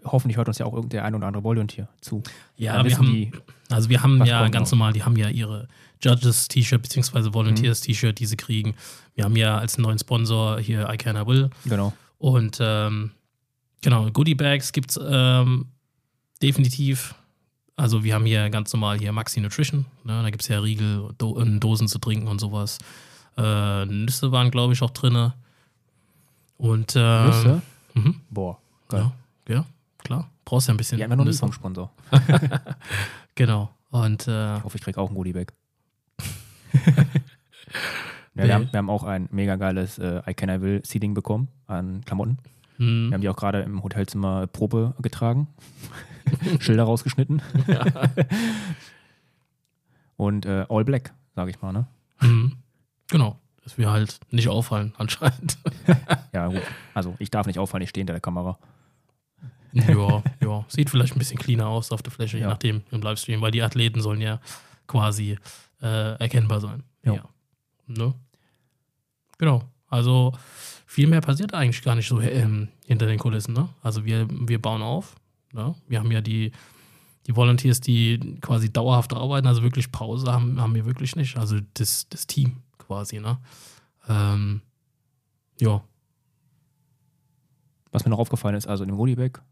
hoffentlich 0.05 0.37
hört 0.37 0.49
uns 0.49 0.59
ja 0.59 0.67
auch 0.67 0.75
irgendein 0.75 1.05
ein 1.05 1.15
oder 1.15 1.27
andere 1.27 1.45
Volunteer 1.45 1.89
zu. 2.01 2.23
Ja, 2.57 2.77
Dann 2.77 2.87
wir 2.87 2.99
haben, 2.99 3.07
die, 3.07 3.33
also 3.71 3.89
wir 3.89 4.03
haben 4.03 4.25
ja 4.25 4.49
ganz 4.49 4.71
normal, 4.71 4.93
die 4.93 5.03
haben 5.03 5.17
ja 5.17 5.29
ihre 5.29 5.69
Judges-T-Shirt 6.03 6.83
beziehungsweise 6.83 7.33
Volunteers-T-Shirt, 7.33 8.19
die 8.19 8.27
sie 8.27 8.37
kriegen. 8.37 8.75
Wir 9.15 9.25
haben 9.25 9.37
ja 9.37 9.59
als 9.59 9.79
neuen 9.79 9.99
Sponsor 9.99 10.61
hier 10.61 10.89
I 10.93 10.97
Can 10.97 11.17
I 11.17 11.27
Will. 11.27 11.51
genau. 11.65 11.93
Und 12.19 12.59
ähm, 12.61 13.11
genau, 13.83 14.11
Goodie 14.11 14.35
Bags 14.35 14.73
gibt 14.73 14.91
es 14.91 15.01
ähm, 15.03 15.67
definitiv. 16.43 17.15
Also 17.77 18.05
wir 18.05 18.15
haben 18.15 18.25
hier 18.25 18.49
ganz 18.51 18.73
normal 18.73 18.99
hier 18.99 19.13
Maxi 19.13 19.41
Nutrition. 19.41 19.87
Ne? 20.05 20.23
Da 20.23 20.31
gibt 20.31 20.43
es 20.43 20.49
ja 20.49 20.61
Riegel 20.61 21.11
Do 21.19 21.39
in 21.39 21.59
Dosen 21.61 21.89
zu 21.89 21.99
trinken 21.99 22.29
und 22.29 22.41
sowas. 22.41 22.79
Äh, 23.37 23.85
Nüsse 23.87 24.31
waren, 24.31 24.51
glaube 24.51 24.73
ich, 24.75 24.83
auch 24.83 24.91
drin. 24.91 25.33
Und 26.57 26.95
ähm, 26.97 27.27
Nüsse? 27.27 27.63
Mhm. 27.95 28.21
Boah, 28.31 28.59
geil. 28.89 29.13
Ja, 29.49 29.55
ja, 29.57 29.67
klar. 30.05 30.31
Brauchst 30.45 30.69
ja 30.69 30.75
ein 30.75 30.77
bisschen 30.77 30.99
noch 31.09 31.17
nie 31.17 31.25
Nüsse. 31.25 31.41
vom 31.41 31.53
Sponsor. 31.53 31.91
Genau. 33.35 33.71
Und 33.91 34.29
äh, 34.29 34.57
Ich 34.59 34.65
hoffe, 34.65 34.77
ich 34.77 34.83
kriege 34.85 35.01
auch 35.01 35.09
ein 35.11 35.15
Goodiebag. 35.15 35.53
ja, 38.35 38.45
wir, 38.45 38.55
haben, 38.55 38.69
wir 38.73 38.79
haben 38.79 38.91
auch 38.91 39.05
ein 39.05 39.29
mega 39.33 39.57
geiles 39.57 39.99
äh, 39.99 40.21
I 40.29 40.35
Can 40.35 40.49
I 40.51 40.61
Will 40.61 40.83
Seeding 40.85 41.15
bekommen 41.15 41.49
an 41.67 42.03
Klamotten. 42.05 42.39
hm, 42.77 43.09
Wir 43.11 43.15
haben 43.15 43.21
die 43.21 43.29
auch 43.29 43.37
gerade 43.37 43.63
im 43.63 43.83
Hotelzimmer 43.83 44.47
Probe 44.47 44.95
getragen. 45.01 45.49
Schilder 46.61 46.85
rausgeschnitten. 46.85 47.43
Und 50.17 50.47
äh, 50.47 50.65
All 50.69 50.85
Black, 50.85 51.13
sage 51.35 51.51
ich 51.51 51.61
mal, 51.61 51.73
ne? 51.73 51.87
hm, 52.19 52.53
genau. 53.09 53.39
Dass 53.65 53.79
wir 53.79 53.91
halt 53.91 54.21
nicht 54.31 54.49
auffallen, 54.49 54.93
anscheinend. 54.99 55.57
Ja, 56.35 56.49
gut. 56.49 56.61
Also 56.93 57.15
ich 57.19 57.31
darf 57.31 57.47
nicht 57.47 57.59
auffallen, 57.59 57.83
ich 57.83 57.89
stehe 57.89 58.03
hinter 58.03 58.13
der 58.13 58.21
Kamera. 58.21 58.59
Ja, 59.75 60.23
ja. 60.41 60.65
Sieht 60.69 60.91
vielleicht 60.91 61.15
ein 61.15 61.19
bisschen 61.19 61.39
cleaner 61.39 61.67
aus 61.69 61.93
auf 61.93 62.03
der 62.03 62.13
Fläche, 62.13 62.37
je 62.39 62.43
Ja. 62.45 62.49
nachdem 62.51 62.83
im 62.91 63.03
Livestream, 63.03 63.41
weil 63.41 63.51
die 63.51 63.63
Athleten 63.63 64.01
sollen 64.01 64.21
ja 64.21 64.41
quasi 64.87 65.39
äh, 65.83 66.17
erkennbar 66.19 66.61
sein. 66.61 66.83
Ja. 67.05 67.15
Ja. 67.15 67.29
Ne? 67.87 68.15
Genau. 69.39 69.63
Also 69.89 70.33
viel 70.87 71.07
mehr 71.09 71.21
passiert 71.21 71.55
eigentlich 71.55 71.83
gar 71.83 71.95
nicht 71.95 72.09
so 72.09 72.21
ähm, 72.21 72.69
hinter 72.87 73.07
den 73.07 73.19
Kulissen. 73.19 73.53
Ne? 73.55 73.69
Also 73.83 74.05
wir, 74.05 74.27
wir 74.31 74.61
bauen 74.61 74.83
auf. 74.83 75.17
Ne? 75.53 75.75
Wir 75.89 75.99
haben 75.99 76.11
ja 76.11 76.21
die, 76.21 76.53
die 77.27 77.37
Volunteers, 77.37 77.81
die 77.81 78.39
quasi 78.41 78.73
dauerhaft 78.73 79.13
arbeiten, 79.13 79.47
also 79.47 79.63
wirklich 79.63 79.91
Pause 79.93 80.33
haben, 80.33 80.61
haben 80.61 80.75
wir 80.75 80.85
wirklich 80.87 81.17
nicht. 81.17 81.37
Also 81.37 81.59
das, 81.75 82.09
das 82.09 82.27
Team 82.27 82.57
quasi. 82.79 83.21
Ne? 83.21 83.39
Ähm, 84.09 84.63
ja. 85.61 85.83
Was 87.93 88.05
mir 88.05 88.11
noch 88.11 88.19
aufgefallen 88.19 88.57
ist, 88.57 88.67
also 88.67 88.83
in 88.85 88.89
dem 88.89 88.97
Goodiebag, 88.97 89.43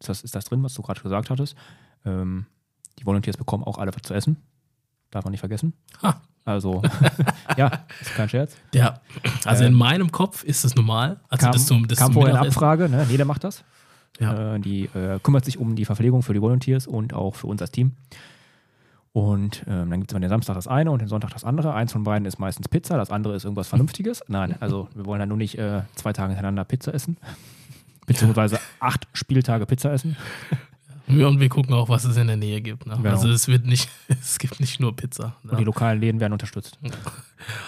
ist 0.00 0.08
das, 0.08 0.22
ist 0.22 0.34
das 0.34 0.44
drin, 0.46 0.62
was 0.62 0.74
du 0.74 0.82
gerade 0.82 1.00
gesagt 1.00 1.30
hattest. 1.30 1.54
Ähm, 2.04 2.46
die 2.98 3.06
Volunteers 3.06 3.36
bekommen 3.36 3.64
auch 3.64 3.78
alle 3.78 3.94
was 3.94 4.02
zu 4.02 4.14
essen. 4.14 4.36
Darf 5.10 5.24
man 5.24 5.32
nicht 5.32 5.40
vergessen. 5.40 5.74
Ha. 6.02 6.20
Also, 6.44 6.82
ja, 7.56 7.70
ist 8.00 8.14
kein 8.14 8.28
Scherz. 8.28 8.56
Der, 8.72 9.00
also 9.44 9.64
Äh, 9.64 9.68
in 9.68 9.74
meinem 9.74 10.10
Kopf 10.10 10.42
ist 10.42 10.64
das 10.64 10.74
normal. 10.74 11.20
Also 11.28 11.44
kam, 11.44 11.52
das 11.52 11.66
zum, 11.66 11.86
das 11.86 11.98
kam 11.98 12.12
vorher 12.12 12.38
eine. 12.38 12.48
Abfrage, 12.48 12.88
ne? 12.88 13.06
jeder 13.10 13.24
macht 13.24 13.44
das. 13.44 13.62
Ja. 14.18 14.54
Äh, 14.54 14.60
die 14.60 14.84
äh, 14.86 15.18
kümmert 15.22 15.44
sich 15.44 15.58
um 15.58 15.76
die 15.76 15.84
Verpflegung 15.84 16.22
für 16.22 16.32
die 16.32 16.40
Volunteers 16.40 16.86
und 16.86 17.12
auch 17.12 17.34
für 17.34 17.46
uns 17.46 17.60
als 17.60 17.70
Team. 17.70 17.92
Und 19.12 19.64
ähm, 19.66 19.90
dann 19.90 20.00
gibt 20.00 20.10
es 20.10 20.14
immer 20.14 20.20
den 20.20 20.30
Samstag 20.30 20.54
das 20.54 20.68
eine 20.68 20.90
und 20.90 21.00
den 21.00 21.08
Sonntag 21.08 21.30
das 21.32 21.44
andere. 21.44 21.74
Eins 21.74 21.92
von 21.92 22.04
beiden 22.04 22.26
ist 22.26 22.38
meistens 22.38 22.68
Pizza, 22.68 22.96
das 22.96 23.10
andere 23.10 23.34
ist 23.34 23.44
irgendwas 23.44 23.68
Vernünftiges. 23.68 24.22
Nein, 24.28 24.54
also 24.60 24.88
wir 24.94 25.04
wollen 25.04 25.20
dann 25.20 25.28
nur 25.28 25.38
nicht 25.38 25.58
äh, 25.58 25.82
zwei 25.96 26.12
Tage 26.12 26.28
hintereinander 26.30 26.64
Pizza 26.64 26.94
essen. 26.94 27.16
Beziehungsweise 28.14 28.58
acht 28.80 29.06
Spieltage 29.12 29.66
Pizza 29.66 29.92
essen. 29.92 30.16
Ja, 31.12 31.26
Und 31.26 31.40
wir 31.40 31.48
gucken 31.48 31.74
auch, 31.74 31.88
was 31.88 32.04
es 32.04 32.16
in 32.16 32.28
der 32.28 32.36
Nähe 32.36 32.60
gibt. 32.60 32.86
Ne? 32.86 32.94
Genau. 32.96 33.10
Also 33.10 33.28
es 33.30 33.48
wird 33.48 33.66
nicht, 33.66 33.88
es 34.08 34.38
gibt 34.38 34.60
nicht 34.60 34.78
nur 34.78 34.94
Pizza. 34.94 35.34
Und 35.42 35.50
die 35.54 35.56
Ne? 35.56 35.62
lokalen 35.64 36.00
Läden 36.00 36.20
werden 36.20 36.32
unterstützt. 36.34 36.78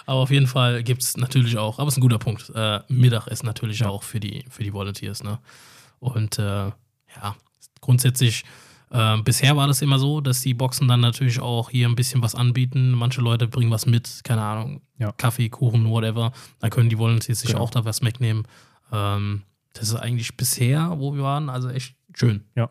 Aber 0.07 0.21
auf 0.21 0.31
jeden 0.31 0.47
Fall 0.47 0.85
gibt 0.85 1.03
es 1.03 1.17
natürlich 1.17 1.59
auch, 1.59 1.81
aber 1.81 1.89
es 1.89 1.95
ist 1.95 1.99
ein 1.99 2.03
guter 2.03 2.21
Punkt, 2.21 2.53
äh, 2.55 2.79
Mittagessen 2.87 3.45
natürlich 3.47 3.81
Ja. 3.81 3.89
auch 3.89 4.05
für 4.05 4.21
die, 4.21 4.45
für 4.49 4.63
die 4.63 4.73
Volunteers. 4.73 5.25
Ne? 5.25 5.41
Und 5.99 6.39
äh, 6.39 6.43
ja, 6.67 7.35
grundsätzlich, 7.81 8.45
äh, 8.91 9.17
bisher 9.23 9.57
war 9.57 9.67
das 9.67 9.83
immer 9.83 9.99
so, 9.99 10.21
dass 10.21 10.41
die 10.43 10.55
Boxen 10.55 10.87
dann 10.87 11.01
natürlich 11.01 11.41
auch 11.41 11.69
hier 11.69 11.89
ein 11.89 11.97
bisschen 11.97 12.23
was 12.23 12.37
anbieten. 12.37 12.93
Manche 12.93 13.23
Leute 13.23 13.49
bringen 13.49 13.73
was 13.73 13.87
mit, 13.87 14.21
keine 14.23 14.43
Ahnung, 14.43 14.83
Ja. 14.99 15.11
Kaffee, 15.17 15.49
Kuchen, 15.49 15.91
whatever. 15.91 16.31
Da 16.61 16.71
können 16.71 16.91
die 16.91 16.99
Volunteers 16.99 17.41
sich 17.41 17.51
Genau. 17.51 17.63
auch 17.65 17.71
da 17.71 17.85
was 17.85 18.03
mitnehmen. 18.03 18.45
Ähm, 18.93 19.43
das 19.73 19.89
ist 19.89 19.95
eigentlich 19.97 20.37
bisher, 20.37 20.99
wo 20.99 21.15
wir 21.15 21.23
waren, 21.23 21.49
also 21.49 21.69
echt 21.69 21.97
schön. 22.15 22.45
Ja, 22.55 22.69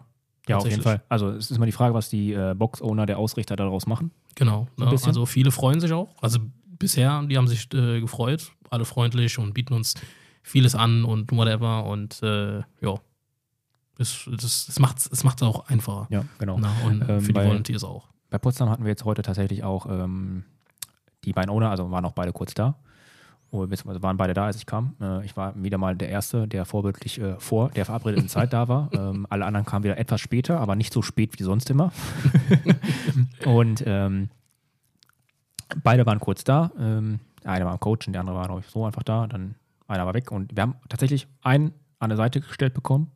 auf 0.57 0.67
jeden. 0.67 0.81
Fall. 0.81 1.01
Also 1.07 1.29
es 1.29 1.49
ist 1.51 1.57
immer 1.57 1.65
die 1.65 1.71
Frage, 1.71 1.93
was 1.93 2.09
die 2.09 2.33
äh, 2.33 2.53
Box-Owner, 2.55 3.05
der 3.05 3.17
Ausrichter 3.19 3.55
daraus 3.55 3.85
machen. 3.87 4.11
Genau. 4.35 4.67
So 4.77 4.85
Ne? 4.85 4.91
Also 5.05 5.25
viele 5.25 5.51
freuen 5.51 5.79
sich 5.79 5.93
auch. 5.93 6.15
Also 6.21 6.39
bisher, 6.65 7.21
die 7.23 7.37
haben 7.37 7.47
sich 7.47 7.71
äh, 7.73 8.01
gefreut, 8.01 8.51
alle 8.69 8.85
freundlich 8.85 9.37
und 9.37 9.53
bieten 9.53 9.73
uns 9.73 9.93
vieles 10.41 10.75
an 10.75 11.05
und 11.05 11.31
whatever. 11.31 11.85
Und 11.85 12.21
äh, 12.23 12.59
ja, 12.81 12.95
das, 13.97 14.27
das, 14.31 14.65
das 14.65 14.79
macht 14.79 14.97
es 14.97 15.23
macht's 15.23 15.43
auch 15.43 15.67
einfacher. 15.67 16.07
Ja, 16.09 16.25
genau. 16.39 16.57
Na, 16.59 16.71
und 16.85 17.01
Ähm, 17.07 17.21
für 17.21 17.27
die 17.27 17.33
bei- 17.33 17.47
Volunteers 17.47 17.83
auch. 17.83 18.09
Bei 18.29 18.37
Potsdam 18.37 18.69
hatten 18.69 18.83
wir 18.83 18.89
jetzt 18.89 19.03
heute 19.05 19.21
tatsächlich 19.21 19.63
auch 19.63 19.85
ähm, 19.85 20.45
die 21.25 21.33
beiden 21.33 21.49
Owner, 21.51 21.69
also 21.69 21.91
waren 21.91 22.05
auch 22.05 22.13
beide 22.13 22.31
kurz 22.33 22.53
da. 22.53 22.77
Oder 23.51 23.67
beziehungsweise 23.67 24.01
waren 24.01 24.17
beide 24.17 24.33
da, 24.33 24.45
als 24.45 24.55
ich 24.55 24.65
kam. 24.65 24.95
Äh, 25.01 25.25
ich 25.25 25.35
war 25.35 25.61
wieder 25.61 25.77
mal 25.77 25.95
der 25.95 26.09
Erste, 26.09 26.47
der 26.47 26.65
vorbildlich 26.65 27.19
äh, 27.19 27.37
vor 27.39 27.69
der 27.69 27.85
verabredeten 27.85 28.29
Zeit 28.29 28.53
da 28.53 28.67
war. 28.67 28.89
Ähm, 28.93 29.27
alle 29.29 29.45
anderen 29.45 29.65
kamen 29.65 29.83
wieder 29.83 29.97
etwas 29.97 30.21
später, 30.21 30.59
aber 30.59 30.75
nicht 30.75 30.93
so 30.93 31.01
spät 31.01 31.37
wie 31.37 31.43
sonst 31.43 31.69
immer. 31.69 31.91
Und 33.45 33.83
ähm, 33.85 34.29
beide 35.83 36.05
waren 36.05 36.19
kurz 36.19 36.43
da. 36.43 36.71
Ähm, 36.79 37.19
der 37.43 37.51
eine 37.51 37.65
war 37.65 37.73
am 37.73 37.79
Coachen, 37.79 38.13
der 38.13 38.21
andere 38.21 38.35
war, 38.35 38.59
ich, 38.59 38.67
so 38.67 38.85
einfach 38.85 39.03
da. 39.03 39.27
Dann 39.27 39.55
einer 39.87 40.05
war 40.05 40.13
weg. 40.13 40.31
Und 40.31 40.55
wir 40.55 40.63
haben 40.63 40.75
tatsächlich 40.87 41.27
einen 41.41 41.73
an 41.99 42.09
der 42.09 42.17
Seite 42.17 42.41
gestellt 42.41 42.73
bekommen, 42.73 43.11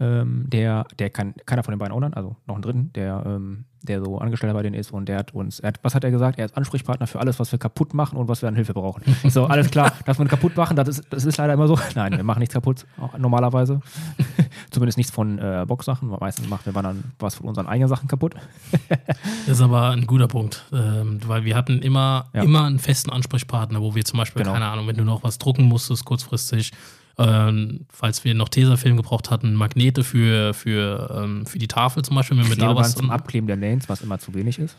ähm, 0.00 0.44
der, 0.48 0.86
der 0.98 1.10
kann, 1.10 1.34
keiner 1.46 1.62
von 1.64 1.72
den 1.72 1.78
beiden 1.78 1.92
Ownern, 1.92 2.14
also 2.14 2.36
noch 2.46 2.54
einen 2.54 2.62
dritten, 2.62 2.92
der, 2.92 3.22
ähm, 3.26 3.64
der 3.88 4.02
so 4.04 4.18
Angestellter 4.18 4.54
bei 4.54 4.62
denen 4.62 4.74
ist 4.74 4.92
und 4.92 5.08
der 5.08 5.18
hat 5.18 5.34
uns, 5.34 5.62
hat, 5.62 5.78
was 5.82 5.94
hat 5.94 6.04
er 6.04 6.10
gesagt? 6.10 6.38
Er 6.38 6.44
ist 6.46 6.56
Ansprechpartner 6.56 7.06
für 7.06 7.18
alles, 7.20 7.38
was 7.40 7.50
wir 7.52 7.58
kaputt 7.58 7.94
machen 7.94 8.16
und 8.18 8.28
was 8.28 8.42
wir 8.42 8.48
an 8.48 8.54
Hilfe 8.54 8.74
brauchen. 8.74 9.02
Ich 9.24 9.32
So, 9.38 9.46
alles 9.46 9.70
klar, 9.70 9.92
dass 10.04 10.18
wir 10.18 10.26
kaputt 10.26 10.56
machen, 10.56 10.76
das 10.76 10.88
ist, 10.88 11.04
das 11.10 11.24
ist 11.24 11.36
leider 11.38 11.54
immer 11.54 11.66
so. 11.68 11.78
Nein, 11.94 12.12
wir 12.16 12.24
machen 12.24 12.40
nichts 12.40 12.54
kaputt, 12.54 12.86
normalerweise. 13.18 13.80
Zumindest 14.70 14.98
nichts 14.98 15.12
von 15.12 15.38
äh, 15.38 15.64
Boxsachen. 15.66 16.08
Meistens 16.20 16.48
machen 16.48 16.62
wir 16.74 16.82
dann 16.82 17.04
was 17.18 17.36
von 17.36 17.46
unseren 17.48 17.66
eigenen 17.66 17.88
Sachen 17.88 18.08
kaputt. 18.08 18.34
Das 19.46 19.56
ist 19.56 19.62
aber 19.62 19.90
ein 19.90 20.06
guter 20.06 20.28
Punkt, 20.28 20.64
ähm, 20.72 21.20
weil 21.26 21.44
wir 21.44 21.56
hatten 21.56 21.80
immer, 21.82 22.26
Ja. 22.34 22.42
immer 22.42 22.64
einen 22.64 22.78
festen 22.78 23.10
Ansprechpartner, 23.10 23.80
wo 23.80 23.94
wir 23.94 24.04
zum 24.04 24.18
Beispiel, 24.18 24.42
Genau. 24.42 24.52
keine 24.54 24.66
Ahnung, 24.66 24.86
wenn 24.86 24.96
du 24.96 25.04
noch 25.04 25.22
was 25.22 25.38
drucken 25.38 25.64
musstest, 25.64 26.04
kurzfristig, 26.04 26.72
ähm, 27.18 27.86
falls 27.90 28.24
wir 28.24 28.34
noch 28.34 28.48
Tesafilm 28.48 28.96
gebraucht 28.96 29.30
hatten, 29.30 29.54
Magnete 29.54 30.04
für, 30.04 30.54
für, 30.54 31.22
ähm, 31.22 31.46
für 31.46 31.58
die 31.58 31.68
Tafel 31.68 32.04
zum 32.04 32.16
Beispiel, 32.16 32.38
wenn 32.38 32.48
wir 32.48 32.56
da 32.56 32.74
was 32.76 32.94
zum 32.94 33.10
Abkleben 33.10 33.46
der 33.46 33.56
Lanes, 33.56 33.88
was 33.88 34.02
immer 34.02 34.18
zu 34.18 34.34
wenig 34.34 34.58
ist. 34.58 34.76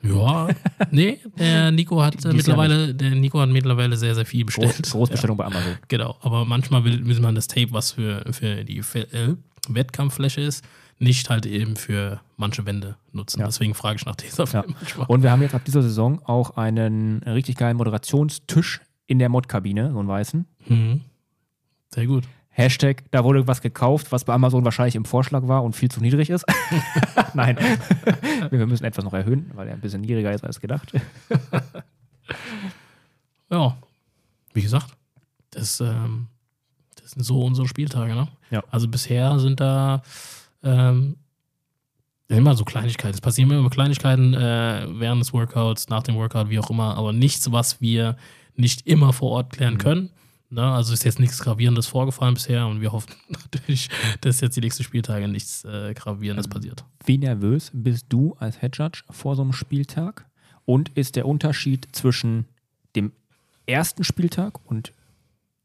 Ja, 0.00 0.48
nee, 0.92 1.18
der 1.38 1.72
Nico 1.72 2.00
hat 2.02 2.24
äh, 2.24 2.32
mittlerweile, 2.32 2.94
der 2.94 3.10
Nico 3.10 3.40
hat 3.40 3.48
mittlerweile 3.48 3.96
sehr, 3.96 4.14
sehr 4.14 4.24
viel 4.24 4.44
bestellt. 4.44 4.76
Groß, 4.76 4.92
Großbestellung 4.92 5.36
bei 5.36 5.44
Amazon. 5.44 5.72
Ja, 5.72 5.78
genau, 5.88 6.16
aber 6.20 6.44
manchmal 6.44 6.84
will, 6.84 7.04
will 7.04 7.20
man 7.20 7.34
das 7.34 7.48
Tape, 7.48 7.72
was 7.72 7.92
für, 7.92 8.24
für 8.30 8.64
die 8.64 8.78
äh, 8.78 9.34
Wettkampffläche 9.68 10.40
ist, 10.40 10.64
nicht 11.00 11.28
halt 11.30 11.46
eben 11.46 11.76
für 11.76 12.20
manche 12.36 12.64
Wände 12.64 12.96
nutzen. 13.12 13.40
Ja. 13.40 13.46
Deswegen 13.46 13.74
frage 13.74 13.96
ich 13.96 14.06
nach 14.06 14.16
Tesafilm 14.16 14.64
Ja. 14.68 14.74
manchmal. 14.80 15.06
Und 15.08 15.22
wir 15.24 15.32
haben 15.32 15.42
jetzt 15.42 15.54
ab 15.54 15.64
dieser 15.64 15.82
Saison 15.82 16.20
auch 16.24 16.56
einen 16.56 17.22
richtig 17.24 17.56
geilen 17.56 17.76
Moderationstisch 17.76 18.80
in 19.06 19.18
der 19.18 19.28
Modkabine, 19.28 19.90
so 19.92 19.98
einen 19.98 20.08
weißen. 20.08 20.46
Mhm. 20.68 21.00
Sehr 21.94 22.06
gut. 22.06 22.24
Hashtag, 22.50 23.04
da 23.12 23.22
wurde 23.22 23.46
was 23.46 23.60
gekauft, 23.62 24.10
was 24.10 24.24
bei 24.24 24.32
Amazon 24.34 24.64
wahrscheinlich 24.64 24.96
im 24.96 25.04
Vorschlag 25.04 25.46
war 25.46 25.62
und 25.62 25.76
viel 25.76 25.90
zu 25.90 26.00
niedrig 26.00 26.28
ist. 26.28 26.44
Nein, 27.34 27.56
wir 28.50 28.66
müssen 28.66 28.84
etwas 28.84 29.04
noch 29.04 29.12
erhöhen, 29.14 29.50
weil 29.54 29.68
er 29.68 29.74
ein 29.74 29.80
bisschen 29.80 30.00
niedriger 30.00 30.32
ist 30.32 30.44
als 30.44 30.60
gedacht. 30.60 30.92
Ja, 33.50 33.78
wie 34.52 34.60
gesagt, 34.60 34.88
das, 35.52 35.80
ähm, 35.80 36.26
das 37.00 37.12
sind 37.12 37.22
so 37.22 37.42
unsere 37.42 37.66
Spieltage, 37.66 38.14
ne? 38.14 38.28
Ja. 38.50 38.62
Also 38.70 38.88
bisher 38.88 39.38
sind 39.38 39.60
da 39.60 40.02
ähm, 40.62 41.16
immer 42.28 42.54
so 42.54 42.64
Kleinigkeiten. 42.66 43.14
Es 43.14 43.22
passieren 43.22 43.50
immer 43.50 43.70
Kleinigkeiten 43.70 44.34
äh, 44.34 44.86
während 44.90 45.22
des 45.22 45.32
Workouts, 45.32 45.88
nach 45.88 46.02
dem 46.02 46.16
Workout, 46.16 46.50
wie 46.50 46.58
auch 46.58 46.68
immer, 46.68 46.96
aber 46.98 47.14
nichts, 47.14 47.50
was 47.50 47.80
wir 47.80 48.16
nicht 48.54 48.86
immer 48.86 49.14
vor 49.14 49.30
Ort 49.30 49.52
klären 49.54 49.74
Mhm. 49.74 49.78
können. 49.78 50.10
Ne? 50.50 50.62
Also 50.62 50.94
ist 50.94 51.04
jetzt 51.04 51.20
nichts 51.20 51.38
Gravierendes 51.40 51.86
vorgefallen 51.86 52.34
bisher 52.34 52.66
und 52.66 52.80
wir 52.80 52.92
hoffen 52.92 53.14
natürlich, 53.28 53.88
dass 54.22 54.40
jetzt 54.40 54.56
die 54.56 54.60
nächsten 54.60 54.82
Spieltage 54.84 55.28
nichts 55.28 55.64
äh, 55.64 55.92
Gravierendes 55.94 56.46
Ähm, 56.46 56.50
passiert. 56.50 56.84
Wie 57.04 57.18
nervös 57.18 57.70
bist 57.74 58.06
du 58.08 58.34
als 58.38 58.60
Head 58.60 58.76
Judge 58.78 59.02
vor 59.10 59.36
so 59.36 59.42
einem 59.42 59.52
Spieltag? 59.52 60.26
Und 60.64 60.90
ist 60.90 61.16
der 61.16 61.26
Unterschied 61.26 61.88
zwischen 61.92 62.44
dem 62.94 63.12
ersten 63.66 64.04
Spieltag 64.04 64.58
und 64.66 64.92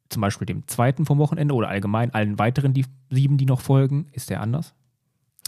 zum 0.10 0.22
Beispiel 0.22 0.46
dem 0.46 0.66
zweiten 0.68 1.06
vom 1.06 1.18
Wochenende 1.18 1.54
oder 1.54 1.68
allgemein 1.70 2.14
allen 2.14 2.40
weiteren 2.40 2.74
die 2.74 2.86
sieben, 3.10 3.38
die 3.38 3.46
noch 3.46 3.60
folgen, 3.62 4.08
ist 4.14 4.30
der 4.30 4.40
anders? 4.42 4.74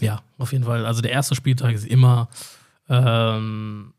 Ja, 0.00 0.22
auf 0.36 0.52
jeden 0.52 0.64
Fall. 0.64 0.84
Also 0.84 1.00
der 1.00 1.12
erste 1.12 1.34
Spieltag 1.34 1.72
ist 1.72 1.86
immer 1.86 2.28
ähm, 2.90 3.94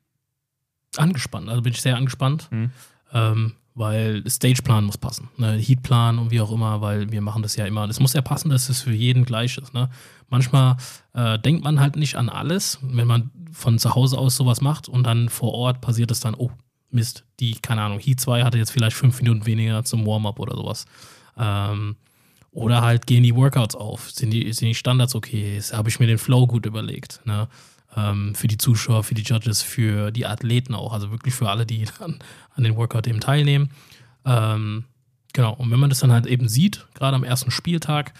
angespannt. 0.96 1.50
Also 1.50 1.62
bin 1.62 1.74
ich 1.74 1.82
sehr 1.82 1.96
angespannt, 1.98 2.48
Mhm. 2.51 2.72
ähm, 3.13 3.53
weil 3.77 4.24
Stageplan 4.27 4.86
muss 4.86 4.98
passen. 4.98 5.29
Ne? 5.38 5.53
Heatplan 5.53 6.17
und 6.17 6.31
wie 6.31 6.41
auch 6.41 6.51
immer, 6.51 6.81
weil 6.81 7.12
wir 7.12 7.22
machen 7.22 7.43
das 7.43 7.55
ja 7.55 7.65
immer. 7.65 7.86
Das 7.86 8.00
muss 8.00 8.13
ja 8.13 8.22
passen, 8.22 8.50
dass 8.50 8.69
es 8.69 8.81
für 8.81 8.91
jeden 8.91 9.24
gleich 9.24 9.57
ist. 9.57 9.74
Ne? 9.74 9.89
Manchmal 10.29 10.77
äh, 11.13 11.38
denkt 11.38 11.63
man 11.63 11.79
halt 11.79 11.96
nicht 11.96 12.15
an 12.15 12.27
alles, 12.27 12.79
wenn 12.81 13.05
man 13.05 13.29
von 13.51 13.77
zu 13.77 13.93
Hause 13.93 14.17
aus 14.17 14.36
sowas 14.36 14.62
macht 14.62 14.89
und 14.89 15.03
dann 15.03 15.29
vor 15.29 15.53
Ort 15.53 15.79
passiert 15.79 16.10
es 16.10 16.19
dann, 16.19 16.34
oh, 16.34 16.50
Mist, 16.89 17.24
die, 17.39 17.53
keine 17.55 17.81
Ahnung, 17.84 18.00
Heat 18.00 18.19
2 18.19 18.43
hatte 18.43 18.57
jetzt 18.57 18.72
vielleicht 18.72 18.96
fünf 18.96 19.22
Minuten 19.22 19.46
weniger 19.46 19.84
zum 19.84 20.07
Warm-up 20.07 20.39
oder 20.39 20.55
sowas. 20.55 20.86
Ähm, 21.38 21.98
oder 22.51 22.81
halt 22.81 23.05
gehen 23.05 23.22
die 23.22 23.36
Workouts 23.36 23.75
auf? 23.75 24.10
Sind 24.10 24.31
die, 24.31 24.51
sind 24.53 24.69
die 24.69 24.75
Standards 24.75 25.13
okay? 25.13 25.62
Habe 25.72 25.89
ich 25.89 26.00
mir 26.00 26.07
den 26.07 26.17
Flow 26.17 26.48
gut 26.48 26.65
überlegt? 26.65 27.22
Ne? 27.25 27.48
Ähm, 27.98 28.34
für 28.36 28.48
die 28.48 28.58
Zuschauer, 28.58 29.04
für 29.04 29.16
die 29.16 29.24
Judges, 29.24 29.62
für 29.62 30.12
die 30.12 30.25
Athleten 30.25 30.74
auch. 30.74 30.94
Also 30.94 31.12
wirklich 31.12 31.34
für 31.34 31.50
alle, 31.50 31.66
die 31.66 31.86
dann 32.00 32.20
an 32.56 32.63
den 32.63 32.77
Workout 32.77 33.08
eben 33.08 33.20
teilnehmen. 33.20 33.72
Ähm, 34.24 34.86
genau. 35.34 35.54
Und 35.56 35.72
wenn 35.72 35.80
man 35.80 35.89
das 35.89 36.00
dann 36.00 36.13
halt 36.13 36.27
eben 36.27 36.48
sieht, 36.48 36.86
gerade 36.94 37.16
am 37.16 37.24
ersten 37.25 37.51
Spieltag, 37.51 38.13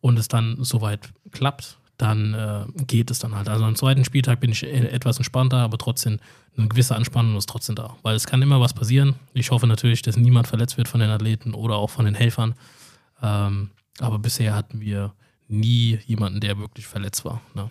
und 0.00 0.18
es 0.18 0.28
dann 0.28 0.56
soweit 0.60 1.12
klappt, 1.32 1.78
dann 1.96 2.34
äh, 2.34 2.66
geht 2.84 3.10
es 3.10 3.18
dann 3.18 3.34
halt. 3.34 3.48
Also 3.48 3.64
am 3.64 3.74
zweiten 3.74 4.04
Spieltag 4.04 4.40
bin 4.40 4.52
ich 4.52 4.62
e- 4.62 4.68
etwas 4.68 5.16
entspannter, 5.16 5.58
aber 5.58 5.78
trotzdem 5.78 6.20
eine 6.56 6.68
gewisse 6.68 6.94
Anspannung 6.94 7.36
ist 7.36 7.48
trotzdem 7.48 7.74
da. 7.74 7.96
Weil 8.02 8.14
es 8.14 8.26
kann 8.26 8.40
immer 8.40 8.60
was 8.60 8.72
passieren. 8.72 9.16
Ich 9.34 9.50
hoffe 9.50 9.66
natürlich, 9.66 10.02
dass 10.02 10.16
niemand 10.16 10.46
verletzt 10.46 10.76
wird 10.76 10.86
von 10.88 11.00
den 11.00 11.10
Athleten 11.10 11.54
oder 11.54 11.76
auch 11.76 11.90
von 11.90 12.04
den 12.04 12.14
Helfern. 12.14 12.54
Ähm, 13.20 13.70
aber 13.98 14.20
bisher 14.20 14.54
hatten 14.54 14.80
wir 14.80 15.12
nie 15.48 15.98
jemanden, 16.06 16.40
der 16.40 16.58
wirklich 16.58 16.86
verletzt 16.86 17.24
war. 17.24 17.40
Ne? 17.54 17.68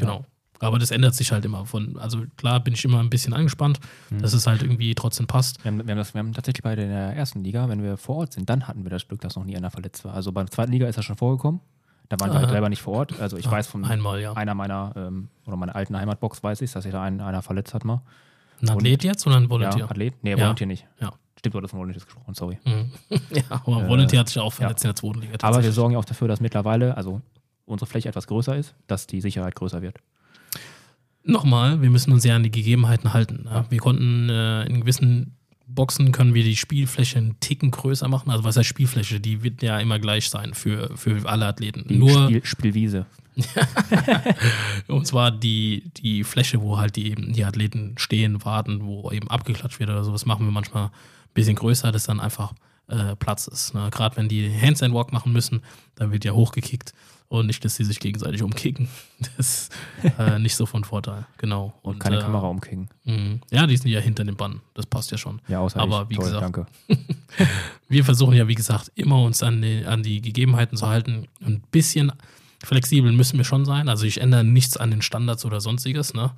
Genau. 0.00 0.24
Aber 0.62 0.78
das 0.78 0.90
ändert 0.90 1.14
sich 1.14 1.32
halt 1.32 1.44
immer. 1.46 1.64
Von, 1.64 1.98
also 1.98 2.22
klar 2.36 2.60
bin 2.60 2.74
ich 2.74 2.84
immer 2.84 3.00
ein 3.00 3.08
bisschen 3.08 3.32
angespannt, 3.32 3.80
dass 4.10 4.34
es 4.34 4.46
halt 4.46 4.62
irgendwie 4.62 4.94
trotzdem 4.94 5.26
passt. 5.26 5.64
Wir 5.64 5.70
haben, 5.70 5.86
wir, 5.86 5.90
haben 5.92 5.98
das, 5.98 6.12
wir 6.12 6.18
haben 6.18 6.34
tatsächlich 6.34 6.62
bei 6.62 6.76
der 6.76 7.16
ersten 7.16 7.42
Liga, 7.42 7.66
wenn 7.70 7.82
wir 7.82 7.96
vor 7.96 8.16
Ort 8.16 8.34
sind, 8.34 8.50
dann 8.50 8.68
hatten 8.68 8.84
wir 8.84 8.90
das 8.90 9.08
Glück, 9.08 9.22
dass 9.22 9.36
noch 9.36 9.44
nie 9.44 9.56
einer 9.56 9.70
verletzt 9.70 10.04
war. 10.04 10.12
Also 10.12 10.32
bei 10.32 10.42
der 10.42 10.50
zweiten 10.50 10.70
Liga 10.72 10.86
ist 10.86 10.98
das 10.98 11.06
schon 11.06 11.16
vorgekommen. 11.16 11.60
Da 12.10 12.20
waren 12.20 12.30
wir 12.30 12.34
halt 12.34 12.46
Aha. 12.46 12.52
selber 12.52 12.68
nicht 12.68 12.82
vor 12.82 12.94
Ort. 12.94 13.18
Also 13.20 13.38
ich 13.38 13.50
weiß 13.50 13.68
von 13.68 13.84
Einmal, 13.86 14.20
ja. 14.20 14.34
einer 14.34 14.54
meiner 14.54 14.92
ähm, 14.96 15.28
oder 15.46 15.56
meiner 15.56 15.74
alten 15.76 15.96
Heimatbox 15.96 16.42
weiß 16.42 16.60
ich, 16.60 16.70
dass 16.72 16.82
sich 16.82 16.92
da 16.92 17.02
ein, 17.02 17.20
einer 17.22 17.40
verletzt 17.40 17.72
hat 17.72 17.86
mal. 17.86 18.02
Ein 18.60 18.68
Athlet 18.68 19.04
jetzt 19.04 19.26
oder 19.26 19.36
ein 19.36 19.48
Volunteer? 19.48 19.78
Ja, 19.78 19.90
Athlet? 19.90 20.14
Nee, 20.22 20.32
Ja. 20.32 20.38
Volunteer 20.38 20.66
nicht. 20.66 20.86
Ja. 21.00 21.12
Stimmt, 21.38 21.54
du 21.54 21.58
hattest 21.58 21.70
von 21.70 21.80
Volunteers 21.80 22.04
gesprochen, 22.04 22.34
sorry. 22.34 22.58
Mhm. 22.66 22.90
ja, 23.30 23.44
aber 23.48 23.88
Volunteer 23.88 24.20
hat 24.20 24.28
sich 24.28 24.38
auch 24.38 24.52
verletzt 24.52 24.84
in 24.84 24.88
der 24.88 24.96
zweiten 24.96 25.20
Liga. 25.22 25.38
Aber 25.40 25.62
wir 25.62 25.72
sorgen 25.72 25.94
ja 25.94 25.98
auch 25.98 26.04
dafür, 26.04 26.28
dass 26.28 26.40
mittlerweile, 26.40 26.96
also 26.98 27.22
unsere 27.70 27.88
Fläche 27.88 28.08
etwas 28.08 28.26
größer 28.26 28.56
ist, 28.56 28.74
dass 28.86 29.06
die 29.06 29.20
Sicherheit 29.20 29.54
größer 29.54 29.82
wird. 29.82 29.98
Nochmal, 31.22 31.82
wir 31.82 31.90
müssen 31.90 32.12
uns 32.12 32.24
ja 32.24 32.36
an 32.36 32.42
die 32.42 32.50
Gegebenheiten 32.50 33.12
halten. 33.12 33.44
Ne? 33.44 33.66
Wir 33.68 33.78
konnten 33.78 34.28
äh, 34.28 34.64
in 34.64 34.80
gewissen 34.80 35.36
Boxen 35.74 36.12
können 36.12 36.34
wir 36.34 36.42
die 36.42 36.56
Spielfläche 36.56 37.18
einen 37.18 37.38
Ticken 37.40 37.70
größer 37.70 38.08
machen. 38.08 38.30
Also 38.30 38.44
was 38.44 38.56
heißt 38.56 38.68
Spielfläche? 38.68 39.20
Die 39.20 39.42
wird 39.42 39.62
ja 39.62 39.78
immer 39.78 39.98
gleich 39.98 40.28
sein 40.28 40.54
für, 40.54 40.96
für 40.96 41.28
alle 41.28 41.46
Athleten. 41.46 41.84
Die 41.88 41.96
Nur 41.96 42.24
Spiel, 42.24 42.44
Spielwiese. 42.44 43.06
und 44.88 45.06
zwar 45.06 45.30
die, 45.30 45.90
die 45.96 46.24
Fläche, 46.24 46.60
wo 46.60 46.78
halt 46.78 46.96
die, 46.96 47.10
eben 47.10 47.32
die 47.32 47.44
Athleten 47.44 47.94
stehen, 47.98 48.44
warten, 48.44 48.80
wo 48.82 49.10
eben 49.12 49.30
abgeklatscht 49.30 49.78
wird 49.78 49.90
oder 49.90 50.04
sowas, 50.04 50.26
machen 50.26 50.46
wir 50.46 50.52
manchmal 50.52 50.86
ein 50.86 50.90
bisschen 51.34 51.56
größer, 51.56 51.92
dass 51.92 52.04
dann 52.04 52.20
einfach 52.20 52.52
äh, 52.88 53.14
Platz 53.16 53.46
ist. 53.46 53.74
Ne? 53.74 53.88
Gerade 53.90 54.16
wenn 54.16 54.28
die 54.28 54.50
Handstand 54.50 54.92
Walk 54.94 55.12
machen 55.12 55.32
müssen, 55.32 55.62
dann 55.94 56.12
wird 56.12 56.24
ja 56.24 56.32
hochgekickt 56.32 56.92
und 57.30 57.46
nicht, 57.46 57.64
dass 57.64 57.76
sie 57.76 57.84
sich 57.84 58.00
gegenseitig 58.00 58.42
umkicken. 58.42 58.88
Das 59.36 59.38
ist 59.38 59.72
äh, 60.18 60.38
nicht 60.38 60.56
so 60.56 60.66
von 60.66 60.82
Vorteil. 60.82 61.26
Genau. 61.38 61.72
Und 61.82 61.98
keine 62.00 62.18
äh, 62.18 62.20
Kamera 62.20 62.48
umkicken. 62.48 62.88
mh. 63.04 63.38
Ja, 63.50 63.66
die 63.66 63.76
sind 63.76 63.90
ja 63.90 64.00
hinter 64.00 64.24
dem 64.24 64.36
Bann. 64.36 64.60
Das 64.74 64.86
passt 64.86 65.10
ja 65.10 65.18
schon. 65.18 65.40
Ja, 65.46 65.60
außer 65.60 65.78
aber 65.78 66.02
ich. 66.02 66.10
wie 66.10 66.14
Toll, 66.16 66.24
gesagt, 66.24 66.42
danke. 66.42 66.66
wir 67.88 68.04
versuchen 68.04 68.34
ja, 68.34 68.48
wie 68.48 68.54
gesagt, 68.54 68.90
immer 68.96 69.22
uns 69.22 69.42
an 69.42 69.62
die, 69.62 69.84
an 69.86 70.02
die 70.02 70.20
Gegebenheiten 70.20 70.76
zu 70.76 70.88
halten. 70.88 71.28
Ein 71.44 71.62
bisschen 71.70 72.12
flexibel 72.64 73.12
müssen 73.12 73.38
wir 73.38 73.44
schon 73.44 73.64
sein. 73.64 73.88
Also 73.88 74.06
ich 74.06 74.20
ändere 74.20 74.42
nichts 74.42 74.76
an 74.76 74.90
den 74.90 75.02
Standards 75.02 75.44
oder 75.44 75.60
sonstiges, 75.60 76.14
ne? 76.14 76.32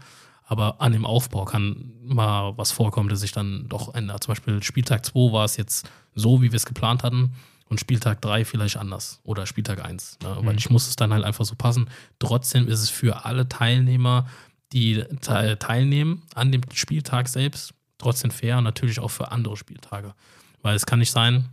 Aber 0.44 0.82
an 0.82 0.92
dem 0.92 1.06
Aufbau 1.06 1.44
kann 1.46 1.92
mal 2.04 2.52
was 2.58 2.72
vorkommen, 2.72 3.08
dass 3.08 3.20
sich 3.20 3.32
dann 3.32 3.66
doch 3.68 3.94
ändert. 3.94 4.24
Zum 4.24 4.32
Beispiel 4.32 4.62
Spieltag 4.62 5.06
2 5.06 5.32
war 5.32 5.44
es 5.46 5.56
jetzt 5.56 5.88
so, 6.14 6.42
wie 6.42 6.52
wir 6.52 6.56
es 6.56 6.66
geplant 6.66 7.04
hatten. 7.04 7.32
Und 7.72 7.80
Spieltag 7.80 8.20
3 8.20 8.44
vielleicht 8.44 8.76
anders. 8.76 9.18
Oder 9.24 9.46
Spieltag 9.46 9.82
1. 9.82 10.18
Ne? 10.22 10.36
Weil 10.42 10.58
ich 10.58 10.68
muss 10.68 10.88
es 10.88 10.94
dann 10.96 11.10
halt 11.10 11.24
einfach 11.24 11.46
so 11.46 11.54
passen. 11.54 11.88
Trotzdem 12.18 12.68
ist 12.68 12.82
es 12.82 12.90
für 12.90 13.24
alle 13.24 13.48
Teilnehmer, 13.48 14.26
die 14.74 15.02
te 15.22 15.56
teilnehmen 15.58 16.22
an 16.34 16.52
dem 16.52 16.60
Spieltag 16.74 17.28
selbst, 17.28 17.72
trotzdem 17.96 18.30
fair 18.30 18.58
und 18.58 18.64
natürlich 18.64 19.00
auch 19.00 19.08
für 19.10 19.32
andere 19.32 19.56
Spieltage. 19.56 20.12
Weil 20.60 20.76
es 20.76 20.84
kann 20.84 20.98
nicht 20.98 21.12
sein, 21.12 21.48